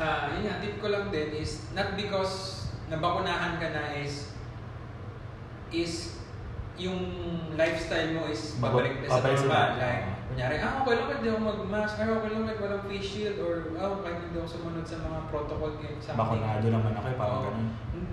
ah 0.00 0.32
yun 0.32 0.48
nga, 0.48 0.64
tip 0.64 0.80
ko 0.80 0.88
lang 0.88 1.12
din 1.12 1.36
is, 1.36 1.68
not 1.76 1.92
because 1.92 2.64
nabakunahan 2.88 3.60
ka 3.60 3.68
na 3.68 4.00
is, 4.00 4.32
is 5.68 6.16
yung 6.80 7.04
lifestyle 7.52 8.16
mo 8.16 8.24
is 8.32 8.56
babalik 8.56 9.04
na 9.04 9.12
sa 9.12 9.20
normal. 9.20 9.76
Like, 9.76 10.19
kunyari, 10.30 10.62
ah, 10.62 10.86
okay 10.86 10.94
lang 10.94 11.06
kahit 11.10 11.20
di 11.26 11.28
ako 11.34 11.40
mag-mask, 11.42 11.98
ah, 11.98 12.06
okay 12.06 12.30
lang 12.30 12.46
walang 12.46 12.84
face 12.86 13.08
shield, 13.10 13.36
or 13.42 13.74
ah, 13.74 13.98
kahit 13.98 14.18
hindi 14.22 14.38
ako 14.38 14.48
sumunod 14.48 14.86
sa 14.86 15.02
mga 15.02 15.18
protocol 15.26 15.72
ngayon 15.82 15.98
sa 15.98 16.14
Bakunado 16.14 16.66
naman 16.70 16.94
ako 16.94 17.06
eh, 17.10 17.16
parang 17.18 17.34
Oo. 17.34 17.44
ganun. 17.50 17.68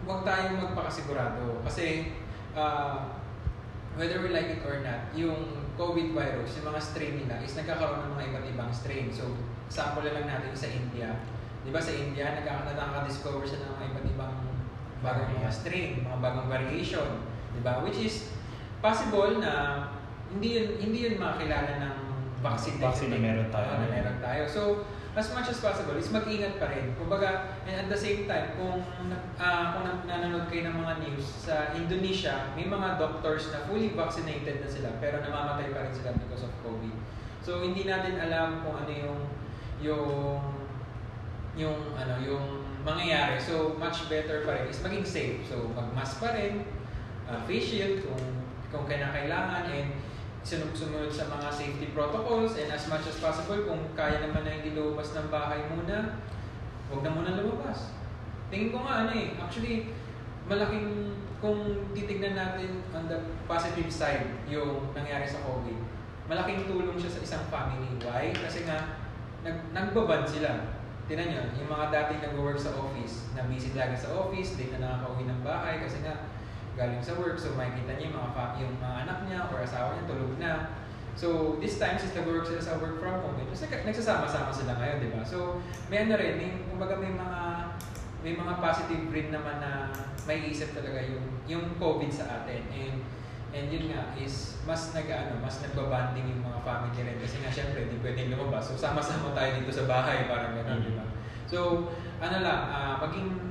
Huwag 0.10 0.22
tayong 0.26 0.58
magpakasigurado. 0.58 1.62
Kasi, 1.62 1.86
ah, 2.58 3.22
whether 3.94 4.18
we 4.26 4.34
like 4.34 4.50
it 4.50 4.66
or 4.66 4.82
not, 4.82 5.14
yung 5.14 5.70
COVID 5.78 6.18
virus, 6.18 6.58
yung 6.58 6.74
mga 6.74 6.82
strain 6.82 7.16
nila, 7.22 7.38
is 7.46 7.54
nagkakaroon 7.54 8.02
ng 8.10 8.12
mga 8.18 8.24
iba't 8.34 8.46
ibang 8.50 8.72
strain. 8.74 9.14
So, 9.14 9.38
sample 9.70 10.10
lang 10.10 10.26
natin 10.26 10.58
sa 10.58 10.66
India. 10.74 11.22
Di 11.62 11.70
ba 11.70 11.78
sa 11.78 11.94
India, 11.94 12.34
nakaka-discover 12.42 13.46
sila 13.46 13.70
ng 13.70 13.74
mga 13.78 13.86
iba't 13.94 14.08
ibang 14.18 14.36
bagong 15.06 15.38
mga 15.38 15.52
strain, 15.54 16.02
mga 16.02 16.18
bagong 16.18 16.50
variation, 16.50 17.22
di 17.54 17.62
ba? 17.62 17.86
Which 17.86 18.02
is 18.02 18.34
possible 18.82 19.38
na 19.38 19.86
hindi 20.34 20.60
yun 20.60 20.68
hindi 20.82 21.00
yun 21.08 21.16
makilala 21.22 21.80
ng 21.80 22.07
vaccine 22.42 22.78
Vaccine 22.78 23.12
na 23.14 23.20
meron 23.20 23.50
tayo. 23.50 23.68
Oo, 23.74 23.82
na 23.82 23.88
meron 23.90 24.18
tayo. 24.22 24.44
So, 24.46 24.62
as 25.18 25.34
much 25.34 25.50
as 25.50 25.58
possible 25.58 25.98
is 25.98 26.14
mag-ingat 26.14 26.62
pa 26.62 26.70
rin. 26.70 26.94
Kumbaga, 26.94 27.58
and 27.66 27.74
at 27.74 27.88
the 27.90 27.98
same 27.98 28.30
time, 28.30 28.54
kung 28.54 28.86
uh, 29.42 29.66
kung 29.74 29.84
nan- 29.84 30.06
nanonood 30.06 30.46
kayo 30.46 30.70
ng 30.70 30.78
mga 30.78 30.94
news 31.02 31.26
sa 31.26 31.74
Indonesia, 31.74 32.54
may 32.54 32.70
mga 32.70 33.02
doctors 33.02 33.50
na 33.50 33.66
fully 33.66 33.98
vaccinated 33.98 34.62
na 34.62 34.70
sila 34.70 34.94
pero 35.02 35.18
namamatay 35.26 35.74
pa 35.74 35.90
rin 35.90 35.94
sila 35.94 36.14
because 36.22 36.46
of 36.46 36.54
COVID. 36.62 36.94
So, 37.42 37.66
hindi 37.66 37.90
natin 37.90 38.22
alam 38.22 38.62
kung 38.62 38.78
ano 38.78 38.92
yung 38.94 39.20
yung 39.82 40.38
yung 41.58 41.80
ano 41.98 42.14
yung 42.22 42.46
mangyayari. 42.86 43.42
So, 43.42 43.74
much 43.82 44.06
better 44.06 44.46
pa 44.46 44.62
rin 44.62 44.70
is 44.70 44.78
maging 44.86 45.04
safe. 45.04 45.38
So, 45.50 45.74
mag-mask 45.74 46.22
pa 46.22 46.38
rin, 46.38 46.62
uh, 47.26 47.42
face 47.50 47.74
shield 47.74 48.06
kung 48.06 48.22
kung 48.70 48.86
kailangan 48.86 49.64
and 49.72 49.96
sunod 50.48 50.72
sumunod 50.72 51.12
sa 51.12 51.28
mga 51.28 51.52
safety 51.52 51.92
protocols 51.92 52.56
and 52.56 52.72
as 52.72 52.88
much 52.88 53.04
as 53.04 53.20
possible 53.20 53.68
kung 53.68 53.84
kaya 54.00 54.24
naman 54.24 54.48
na 54.48 54.56
hindi 54.56 54.72
lumabas 54.72 55.12
ng 55.12 55.28
bahay 55.28 55.60
muna, 55.68 56.24
huwag 56.88 57.04
na 57.04 57.12
muna 57.12 57.36
lumabas. 57.36 57.92
Tingin 58.48 58.72
ko 58.72 58.80
nga 58.88 59.04
ano 59.04 59.12
eh, 59.12 59.36
actually 59.36 59.92
malaking 60.48 61.12
kung 61.44 61.92
titignan 61.92 62.40
natin 62.40 62.80
on 62.96 63.12
the 63.12 63.20
positive 63.44 63.92
side 63.92 64.24
yung 64.48 64.88
nangyari 64.96 65.28
sa 65.28 65.44
COVID, 65.44 65.76
malaking 66.32 66.64
tulong 66.64 66.96
siya 66.96 67.12
sa 67.12 67.24
isang 67.28 67.44
family. 67.52 68.00
Why? 68.00 68.32
Kasi 68.32 68.64
nga 68.64 69.04
nag 69.44 69.76
nagbabad 69.76 70.24
sila. 70.24 70.80
Tinan 71.12 71.28
nyo, 71.28 71.44
yung 71.60 71.72
mga 71.72 71.88
dating 71.92 72.20
nag-work 72.24 72.60
sa 72.60 72.72
office, 72.76 73.32
na 73.32 73.48
busy 73.48 73.72
lagi 73.76 73.96
sa 73.96 74.12
office, 74.12 74.60
di 74.60 74.72
na 74.76 74.84
nakakauwi 74.84 75.24
ng 75.24 75.40
bahay 75.40 75.80
kasi 75.80 76.04
nga 76.04 76.28
galing 76.78 77.02
sa 77.02 77.18
work. 77.18 77.36
So 77.36 77.58
makikita 77.58 77.98
niya 77.98 78.14
yung 78.14 78.18
mga, 78.22 78.30
fa- 78.38 78.56
yung 78.62 78.78
mga 78.78 78.96
anak 79.10 79.18
niya 79.26 79.40
or 79.50 79.60
asawa 79.66 79.98
niya 79.98 80.06
tulog 80.06 80.34
na. 80.38 80.52
So 81.18 81.58
this 81.58 81.82
time, 81.82 81.98
since 81.98 82.14
nag-work 82.14 82.46
sila 82.46 82.62
sa 82.62 82.78
work 82.78 83.02
from 83.02 83.26
home, 83.26 83.42
kasi 83.50 83.66
nagsasama-sama 83.66 84.54
sila 84.54 84.78
ngayon, 84.78 85.02
di 85.02 85.10
ba? 85.10 85.26
So 85.26 85.58
may 85.90 86.06
ano 86.06 86.14
rin, 86.14 86.38
may, 86.38 86.50
kumbaga 86.70 86.94
may 87.02 87.10
mga 87.10 87.40
may 88.22 88.34
mga 88.38 88.54
positive 88.62 89.10
rin 89.10 89.34
naman 89.34 89.58
na 89.58 89.90
may 90.30 90.46
isip 90.46 90.78
talaga 90.78 91.02
yung 91.02 91.26
yung 91.50 91.66
COVID 91.82 92.14
sa 92.14 92.46
atin. 92.46 92.62
And 92.70 93.02
and 93.56 93.66
yun 93.74 93.90
nga 93.90 94.14
is 94.14 94.62
mas 94.68 94.94
nag 94.94 95.10
ano, 95.10 95.42
mas 95.42 95.58
nagbabanding 95.64 96.30
yung 96.30 96.44
mga 96.46 96.60
family 96.62 97.02
rin 97.02 97.18
kasi 97.18 97.42
nga 97.42 97.50
syempre 97.50 97.90
hindi 97.90 97.98
pwedeng 98.04 98.38
lumabas. 98.38 98.70
So 98.70 98.78
sama-sama 98.78 99.34
tayo 99.34 99.58
dito 99.58 99.74
sa 99.74 99.90
bahay 99.90 100.30
parang 100.30 100.54
gano'n, 100.54 100.86
di 100.86 100.94
ba? 100.94 101.06
So 101.48 101.90
ano 102.20 102.38
lang, 102.44 102.62
ah, 102.70 103.00
maging 103.08 103.47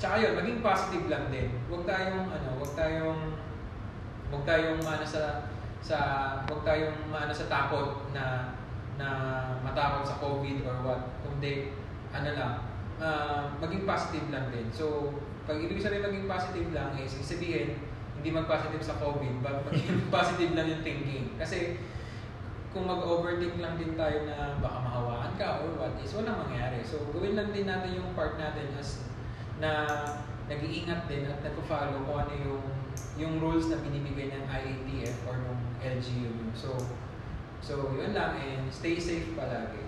Tsaka 0.00 0.16
yun, 0.16 0.32
maging 0.32 0.64
positive 0.64 1.12
lang 1.12 1.28
din. 1.28 1.52
Huwag 1.68 1.84
tayong, 1.84 2.32
ano, 2.32 2.48
huwag 2.56 2.72
tayong, 2.72 3.36
huwag 4.32 4.44
tayong 4.48 4.80
ano 4.80 5.04
sa, 5.04 5.52
sa, 5.84 5.96
huwag 6.48 6.64
tayong 6.64 7.12
ano 7.12 7.28
sa 7.28 7.46
takot 7.52 8.08
na, 8.16 8.56
na 8.96 9.08
matakot 9.60 10.08
sa 10.08 10.16
COVID 10.24 10.64
or 10.64 10.76
what. 10.88 11.02
Kundi, 11.20 11.76
ano 12.16 12.32
lang, 12.32 12.54
uh, 12.96 13.52
maging 13.60 13.84
positive 13.84 14.32
lang 14.32 14.48
din. 14.48 14.72
So, 14.72 15.12
pag 15.44 15.60
ibig 15.60 15.84
sabihin 15.84 16.08
maging 16.08 16.24
positive 16.24 16.72
lang 16.72 16.96
is, 16.96 17.12
sabihin, 17.20 17.76
hindi 18.16 18.28
mag-positive 18.32 18.80
sa 18.80 18.96
COVID, 19.04 19.44
but 19.44 19.68
maging 19.68 20.08
positive 20.16 20.56
lang 20.56 20.64
yung 20.64 20.80
thinking. 20.80 21.36
Kasi, 21.36 21.76
kung 22.72 22.88
mag-overthink 22.88 23.60
lang 23.60 23.76
din 23.76 24.00
tayo 24.00 24.24
na 24.24 24.56
baka 24.64 24.80
mahawaan 24.80 25.36
ka 25.36 25.60
or 25.60 25.76
what 25.76 25.92
is, 26.00 26.16
walang 26.16 26.40
mangyari. 26.48 26.80
So, 26.88 27.04
gawin 27.12 27.36
lang 27.36 27.52
din 27.52 27.68
natin 27.68 28.00
yung 28.00 28.16
part 28.16 28.40
natin 28.40 28.72
as 28.80 29.10
na 29.60 29.86
nag-iingat 30.48 31.06
din 31.06 31.28
at 31.28 31.44
nagpo-follow 31.44 32.02
kung 32.08 32.18
ano 32.26 32.34
yung 32.40 32.64
yung 33.20 33.36
rules 33.38 33.68
na 33.68 33.78
binibigay 33.84 34.32
ng 34.32 34.44
IATF 34.48 35.28
or 35.28 35.36
ng 35.36 35.60
LGU. 35.78 36.32
So, 36.56 36.74
so 37.60 37.92
yun 37.92 38.16
lang 38.16 38.40
and 38.40 38.66
stay 38.72 38.96
safe 38.96 39.36
palagi. 39.36 39.84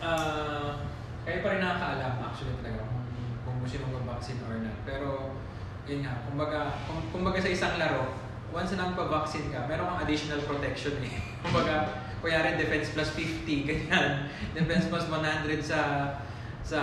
Uh, 0.00 0.86
kayo 1.26 1.44
pa 1.44 1.48
rin 1.52 1.60
nakakaalam 1.60 2.14
actually 2.24 2.56
talaga 2.62 2.86
kung, 2.88 3.04
kung 3.44 3.56
gusto 3.60 3.76
mo 3.84 4.00
mag-vaccine 4.00 4.40
or 4.46 4.62
not. 4.62 4.78
Pero, 4.88 5.36
yun 5.84 6.06
nga, 6.06 6.24
kumbaga, 6.24 6.80
kung, 6.88 7.04
kumbaga 7.12 7.42
sa 7.42 7.52
isang 7.52 7.76
laro, 7.76 8.16
once 8.48 8.72
na 8.78 8.88
nagpa-vaccine 8.88 9.52
ka, 9.52 9.68
meron 9.68 9.90
kang 9.92 10.02
additional 10.06 10.40
protection 10.46 10.96
eh. 11.04 11.14
kumbaga, 11.44 12.06
kunyari 12.24 12.56
defense 12.56 12.96
plus 12.96 13.12
50, 13.12 13.68
ganyan. 13.68 14.30
Defense 14.56 14.88
plus 14.88 15.04
100 15.10 15.60
sa 15.60 15.80
sa 16.60 16.80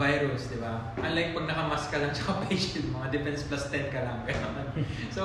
virus, 0.00 0.48
di 0.48 0.58
ba? 0.58 0.96
Unlike 0.96 1.36
pag 1.36 1.46
nakamask 1.52 1.86
ka 1.92 1.98
lang 2.00 2.12
sa 2.16 2.40
face 2.48 2.72
shield, 2.72 2.88
mga 2.88 3.08
defense 3.12 3.44
plus 3.44 3.68
10 3.68 3.92
ka 3.92 4.00
lang. 4.00 4.18
so, 5.16 5.22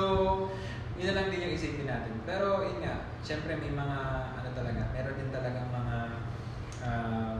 yun 1.00 1.16
lang 1.16 1.32
din 1.32 1.48
yung 1.48 1.54
isipin 1.56 1.88
natin. 1.88 2.12
Pero, 2.28 2.60
yun 2.60 2.84
nga, 2.84 3.08
syempre 3.24 3.56
may 3.56 3.72
mga, 3.72 3.98
ano 4.36 4.48
talaga, 4.52 4.92
meron 4.92 5.16
din 5.16 5.30
talagang 5.32 5.68
mga, 5.72 5.96
uh, 6.84 7.36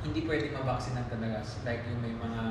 hindi 0.00 0.24
pwedeng 0.24 0.56
mabaksinang 0.56 1.08
talaga. 1.12 1.44
Like 1.66 1.84
yung 1.84 2.00
may 2.00 2.14
mga, 2.16 2.42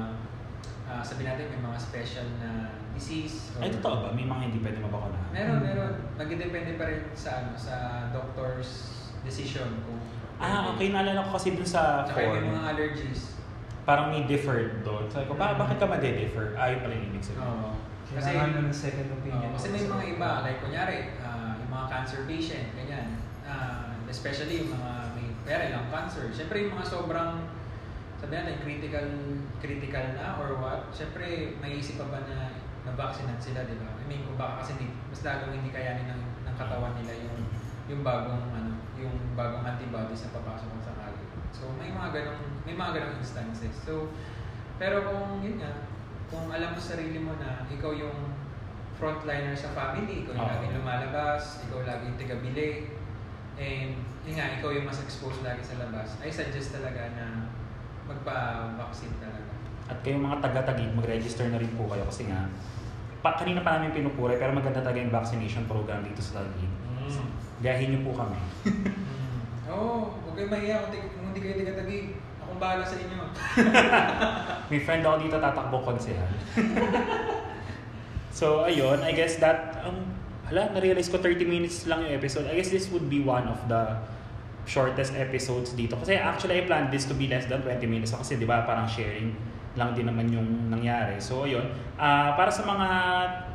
uh, 0.85 1.01
sabi 1.01 1.25
natin 1.25 1.49
may 1.49 1.61
mga 1.65 1.77
special 1.81 2.27
na 2.37 2.51
disease. 2.93 3.55
Ay, 3.57 3.71
totoo 3.73 4.05
ba? 4.05 4.09
May 4.13 4.27
mga 4.27 4.51
hindi 4.51 4.59
pwede 4.61 4.77
mabakunahan? 4.83 5.29
Meron, 5.33 5.59
meron. 5.63 5.93
Nagdedepende 6.19 6.77
pa 6.77 6.85
rin 6.85 7.01
sa, 7.15 7.41
ano, 7.41 7.57
sa 7.57 7.75
doctor's 8.13 8.91
decision 9.25 9.81
kung 9.87 9.97
Ah, 10.35 10.75
okay. 10.75 10.91
Naalala 10.91 11.23
ko 11.31 11.39
kasi 11.39 11.55
dun 11.55 11.63
sa 11.63 12.03
Tsaka 12.03 12.19
yung 12.19 12.43
form. 12.43 12.59
mga 12.59 12.63
allergies. 12.75 13.39
Parang 13.85 14.09
may 14.09 14.25
deferred 14.25 14.81
doon. 14.81 15.05
Sabi 15.13 15.29
ko, 15.29 15.37
ba, 15.37 15.53
bakit 15.53 15.77
ka 15.77 15.85
ma-defer? 15.85 16.57
Ayaw 16.57 16.81
pala 16.81 16.93
yung 16.97 17.05
ibig 17.13 17.21
sabihin. 17.21 17.45
Oo. 17.45 17.77
Kasi, 18.05 18.33
Kailangan 18.33 18.65
ng 18.65 18.69
second 18.73 19.09
opinion. 19.13 19.49
Oo, 19.49 19.55
kasi 19.57 19.67
may 19.69 19.85
mga 19.85 20.05
iba, 20.17 20.29
like 20.41 20.59
kunyari, 20.61 20.97
ah, 21.21 21.53
yung 21.61 21.69
mga 21.69 21.85
cancer 21.93 22.25
patient, 22.25 22.73
ganyan. 22.73 23.21
Ah, 23.45 23.93
especially 24.09 24.65
yung 24.65 24.73
mga 24.73 24.91
may 25.13 25.27
pera 25.45 25.69
lang 25.69 25.85
cancer. 25.93 26.33
Siyempre 26.33 26.65
yung 26.65 26.73
mga 26.73 26.85
sobrang 26.89 27.45
sabi 28.17 28.31
natin 28.41 28.57
critical 28.63 29.05
critical 29.61 30.05
na 30.17 30.39
or 30.41 30.57
what, 30.57 30.89
siyempre 30.89 31.53
may 31.61 31.77
isip 31.77 32.01
pa 32.01 32.09
ba 32.09 32.25
na 32.25 32.57
na-vaccinate 32.87 33.41
sila, 33.41 33.69
di 33.69 33.77
ba? 33.77 33.91
I 33.97 34.05
mean, 34.09 34.25
kung 34.25 34.37
baka 34.37 34.65
kasi 34.65 34.77
hindi, 34.77 34.93
mas 35.09 35.21
lalong 35.25 35.53
hindi 35.57 35.69
kayanin 35.73 36.09
ng, 36.09 36.21
ng 36.47 36.55
katawan 36.57 36.93
nila 36.97 37.13
yung 37.21 37.37
yung 37.85 38.01
bagong 38.01 38.49
ano, 38.49 38.81
yung 38.97 39.13
bagong 39.37 39.61
antibodies 39.61 40.25
na 40.25 40.41
papasok 40.41 40.69
sa. 40.81 40.94
So 41.55 41.71
may 41.79 41.89
mga 41.91 42.09
ganong 42.11 42.43
may 42.67 42.75
mga 42.75 42.91
ganong 42.99 43.17
instances. 43.23 43.75
So 43.87 44.11
pero 44.75 45.07
kung 45.07 45.39
yun 45.39 45.55
nga, 45.63 45.87
kung 46.27 46.51
alam 46.51 46.75
mo 46.75 46.77
sa 46.79 46.99
sarili 46.99 47.19
mo 47.23 47.39
na 47.39 47.63
ikaw 47.71 47.95
yung 47.95 48.35
frontliner 48.99 49.55
sa 49.55 49.71
family, 49.71 50.23
ikaw 50.23 50.35
yung 50.35 50.47
Oo. 50.47 50.53
laging 50.59 50.73
lumalabas, 50.79 51.63
ikaw 51.67 51.79
laging 51.83 52.15
tigabili, 52.19 52.91
and 53.55 53.95
yun 54.27 54.35
nga, 54.35 54.55
ikaw 54.59 54.71
yung 54.71 54.87
mas 54.87 54.99
exposed 55.03 55.43
lagi 55.43 55.63
sa 55.63 55.79
labas, 55.79 56.19
I 56.19 56.31
suggest 56.31 56.75
talaga 56.75 57.07
na 57.15 57.47
magpa-vaccine 58.07 59.15
talaga. 59.19 59.51
At 59.85 60.01
kayong 60.01 60.23
mga 60.23 60.37
taga-tagig, 60.41 60.91
mag-register 60.97 61.47
na 61.51 61.61
rin 61.61 61.71
po 61.77 61.87
kayo 61.87 62.03
kasi 62.07 62.27
nga, 62.27 62.49
pa, 63.21 63.37
kanina 63.37 63.61
pa 63.61 63.77
namin 63.77 63.93
pinupuray 63.93 64.37
pero 64.37 64.53
maganda 64.53 64.81
talaga 64.81 65.01
yung 65.01 65.13
vaccination 65.13 65.65
program 65.65 66.05
dito 66.05 66.21
sa 66.21 66.41
Taguig. 66.41 66.73
Gayahin 67.63 67.95
niyo 67.95 68.01
po 68.05 68.11
kami. 68.13 68.37
Oo, 69.65 69.73
oh, 69.73 69.99
huwag 70.21 70.33
kayo 70.37 70.47
mahiya 70.53 70.75
kung, 70.85 70.91
tig- 70.93 71.11
kung 71.13 71.25
hindi 71.33 71.41
kayo 71.41 71.55
tigatagig. 71.57 72.05
Akong 72.41 72.61
bahala 72.61 72.85
sa 72.85 72.97
inyo. 73.01 73.19
May 74.69 74.79
friend 74.85 75.01
ako 75.01 75.15
dito 75.25 75.35
tatakbo 75.41 75.77
konsehal. 75.81 76.29
so, 78.39 78.61
ayun, 78.69 79.01
I 79.01 79.11
guess 79.17 79.41
that, 79.41 79.81
um, 79.81 80.05
hala, 80.45 80.69
na-realize 80.77 81.09
ko 81.09 81.17
30 81.17 81.49
minutes 81.49 81.89
lang 81.89 82.05
yung 82.05 82.13
episode. 82.13 82.45
I 82.45 82.53
guess 82.53 82.69
this 82.69 82.93
would 82.93 83.09
be 83.09 83.25
one 83.25 83.49
of 83.49 83.57
the 83.65 83.97
shortest 84.69 85.17
episodes 85.17 85.73
dito. 85.73 85.97
Kasi 85.97 86.17
actually, 86.17 86.61
I 86.61 86.69
planned 86.69 86.93
this 86.93 87.09
to 87.09 87.17
be 87.17 87.25
less 87.25 87.49
than 87.49 87.65
20 87.65 87.85
minutes. 87.89 88.13
Kasi 88.13 88.37
di 88.37 88.45
ba 88.45 88.61
parang 88.65 88.85
sharing 88.85 89.33
lang 89.75 89.91
din 89.91 90.07
naman 90.07 90.31
yung 90.31 90.71
nangyari. 90.71 91.19
So, 91.19 91.43
ayun. 91.43 91.67
Ah, 91.99 92.33
para 92.39 92.47
sa 92.51 92.63
mga 92.63 92.87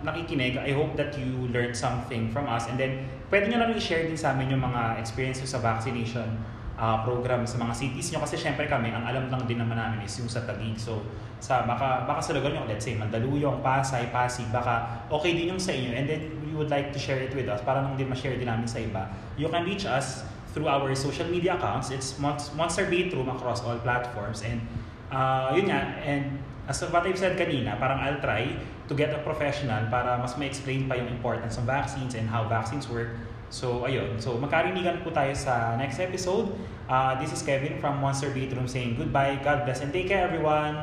nakikinig, 0.05 0.61
I 0.61 0.73
hope 0.77 0.97
that 1.01 1.17
you 1.17 1.49
learned 1.49 1.75
something 1.75 2.29
from 2.29 2.45
us. 2.47 2.69
And 2.69 2.77
then, 2.77 3.09
pwede 3.33 3.49
nyo 3.49 3.65
lang 3.65 3.73
i-share 3.73 4.05
din 4.05 4.17
sa 4.17 4.37
amin 4.37 4.53
yung 4.53 4.63
mga 4.65 5.01
experiences 5.01 5.49
sa 5.49 5.59
vaccination 5.65 6.29
ah, 6.77 7.01
program 7.05 7.49
sa 7.49 7.57
mga 7.57 7.73
cities 7.73 8.13
nyo. 8.13 8.21
Kasi 8.25 8.37
syempre 8.37 8.69
kami, 8.69 8.93
ang 8.93 9.05
alam 9.05 9.33
lang 9.33 9.43
din 9.49 9.59
naman 9.61 9.81
namin 9.81 10.05
is 10.05 10.13
yung 10.21 10.29
sa 10.29 10.45
Taguig. 10.45 10.77
So, 10.77 11.01
sa, 11.41 11.65
baka, 11.65 12.05
baka 12.05 12.21
sa 12.21 12.37
lugar 12.37 12.53
nyo, 12.53 12.69
let's 12.69 12.85
say, 12.85 13.01
Mandaluyong, 13.01 13.65
Pasay, 13.65 14.13
Pasig, 14.13 14.45
baka 14.53 15.05
okay 15.09 15.33
din 15.33 15.57
yung 15.57 15.61
sa 15.61 15.73
inyo. 15.73 15.97
And 15.97 16.05
then, 16.05 16.23
we 16.45 16.53
would 16.53 16.69
like 16.69 16.93
to 16.93 17.01
share 17.01 17.21
it 17.21 17.33
with 17.33 17.49
us 17.49 17.65
para 17.65 17.81
lang 17.81 17.97
din 17.97 18.13
ma-share 18.13 18.37
din 18.37 18.45
namin 18.45 18.69
sa 18.69 18.83
iba. 18.85 19.09
You 19.41 19.49
can 19.49 19.65
reach 19.65 19.89
us 19.89 20.27
through 20.53 20.67
our 20.67 20.91
social 20.99 21.31
media 21.31 21.55
accounts. 21.55 21.95
It's 21.95 22.19
Mon- 22.19 22.43
Monster 22.59 22.91
Beat 22.91 23.15
Room 23.15 23.31
across 23.31 23.63
all 23.63 23.79
platforms. 23.79 24.43
And 24.43 24.61
uh, 25.11 25.53
yun 25.53 25.69
nga, 25.69 25.99
and 26.03 26.39
as 26.71 26.81
what 26.87 27.03
I've 27.03 27.19
said 27.19 27.35
kanina, 27.35 27.77
parang 27.77 27.99
I'll 27.99 28.23
try 28.23 28.55
to 28.87 28.93
get 28.95 29.11
a 29.11 29.21
professional 29.27 29.91
para 29.91 30.19
mas 30.19 30.39
ma-explain 30.39 30.87
pa 30.87 30.95
yung 30.95 31.11
importance 31.11 31.59
of 31.59 31.67
vaccines 31.67 32.15
and 32.15 32.31
how 32.31 32.47
vaccines 32.47 32.87
work. 32.87 33.15
So, 33.51 33.83
ayun. 33.83 34.19
So, 34.23 34.39
magkarinigan 34.39 35.03
po 35.03 35.11
tayo 35.11 35.35
sa 35.35 35.75
next 35.75 35.99
episode. 35.99 36.55
Uh, 36.87 37.19
this 37.19 37.35
is 37.35 37.43
Kevin 37.43 37.83
from 37.83 37.99
Monster 37.99 38.31
Beat 38.31 38.55
Room 38.55 38.71
saying 38.71 38.95
goodbye, 38.95 39.43
God 39.43 39.67
bless, 39.67 39.83
and 39.83 39.91
take 39.91 40.07
care 40.07 40.27
everyone! 40.27 40.79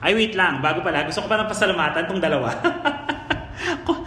Ay, 0.00 0.12
wait 0.12 0.32
lang. 0.36 0.60
Bago 0.60 0.84
pala, 0.84 1.08
gusto 1.08 1.24
ko 1.24 1.28
pa 1.28 1.40
ng 1.40 1.48
pasalamatan 1.48 2.04
tong 2.04 2.20
dalawa. 2.20 2.52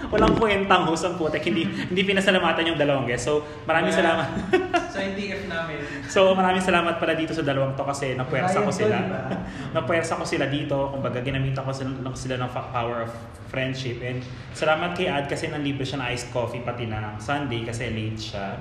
Walang 0.10 0.34
kwentang 0.38 0.90
host 0.90 1.06
ang 1.06 1.16
putek. 1.16 1.46
Hindi, 1.46 1.70
hindi 1.70 2.02
pinasalamatan 2.02 2.74
yung 2.74 2.80
dalawang 2.82 3.06
guest. 3.06 3.30
So, 3.30 3.46
maraming 3.70 3.94
Well, 3.94 4.02
salamat. 4.02 4.28
Sa 4.94 5.00
NTF 5.06 5.46
namin. 5.46 5.78
so, 6.10 6.34
maraming 6.34 6.66
salamat 6.66 6.98
pala 6.98 7.14
dito 7.14 7.30
sa 7.30 7.46
dalawang 7.46 7.78
to 7.78 7.86
kasi 7.86 8.18
napuwersa 8.18 8.66
ko 8.66 8.74
sila. 8.74 9.06
di 9.06 9.14
ba? 9.14 9.22
napuwersa 9.78 10.18
ko 10.18 10.26
sila 10.26 10.50
dito. 10.50 10.90
Kumbaga, 10.90 11.22
ginamitan 11.22 11.62
ko 11.62 11.70
sila, 11.70 11.94
sila 12.18 12.36
ng 12.42 12.50
power 12.50 13.06
of 13.06 13.12
friendship. 13.54 14.02
And 14.02 14.26
salamat 14.58 14.98
kay 14.98 15.06
Ad 15.06 15.30
kasi 15.30 15.50
nanlibre 15.50 15.86
siya 15.86 16.02
ng 16.02 16.08
iced 16.10 16.34
coffee 16.34 16.66
pati 16.66 16.90
na 16.90 17.22
Sunday 17.22 17.62
kasi 17.62 17.94
late 17.94 18.18
siya. 18.18 18.58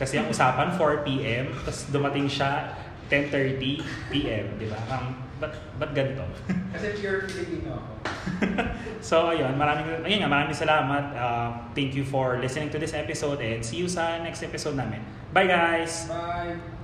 Kasi 0.00 0.16
ang 0.16 0.32
usapan 0.32 0.72
4 0.72 1.04
p.m. 1.04 1.52
Tapos 1.68 1.92
dumating 1.92 2.24
siya 2.30 2.72
10.30 3.12 4.08
p.m. 4.08 4.44
Di 4.56 4.66
ba? 4.72 4.78
Um, 4.88 5.27
ba't, 5.40 5.54
ba't 5.78 5.90
ganito? 5.94 6.22
Kasi 6.74 6.86
pure 6.98 7.26
Filipino 7.26 7.78
ako. 7.78 7.92
So 8.98 9.30
ayun, 9.30 9.54
maraming 9.54 10.02
ayun 10.02 10.26
nga, 10.26 10.30
maraming 10.30 10.58
salamat. 10.58 11.04
Uh, 11.14 11.48
thank 11.70 11.94
you 11.94 12.02
for 12.02 12.38
listening 12.42 12.68
to 12.74 12.78
this 12.78 12.92
episode 12.92 13.38
and 13.38 13.62
see 13.62 13.78
you 13.78 13.86
sa 13.86 14.18
next 14.18 14.42
episode 14.42 14.74
namin. 14.74 15.00
Bye 15.30 15.46
guys. 15.46 16.10
Bye! 16.10 16.77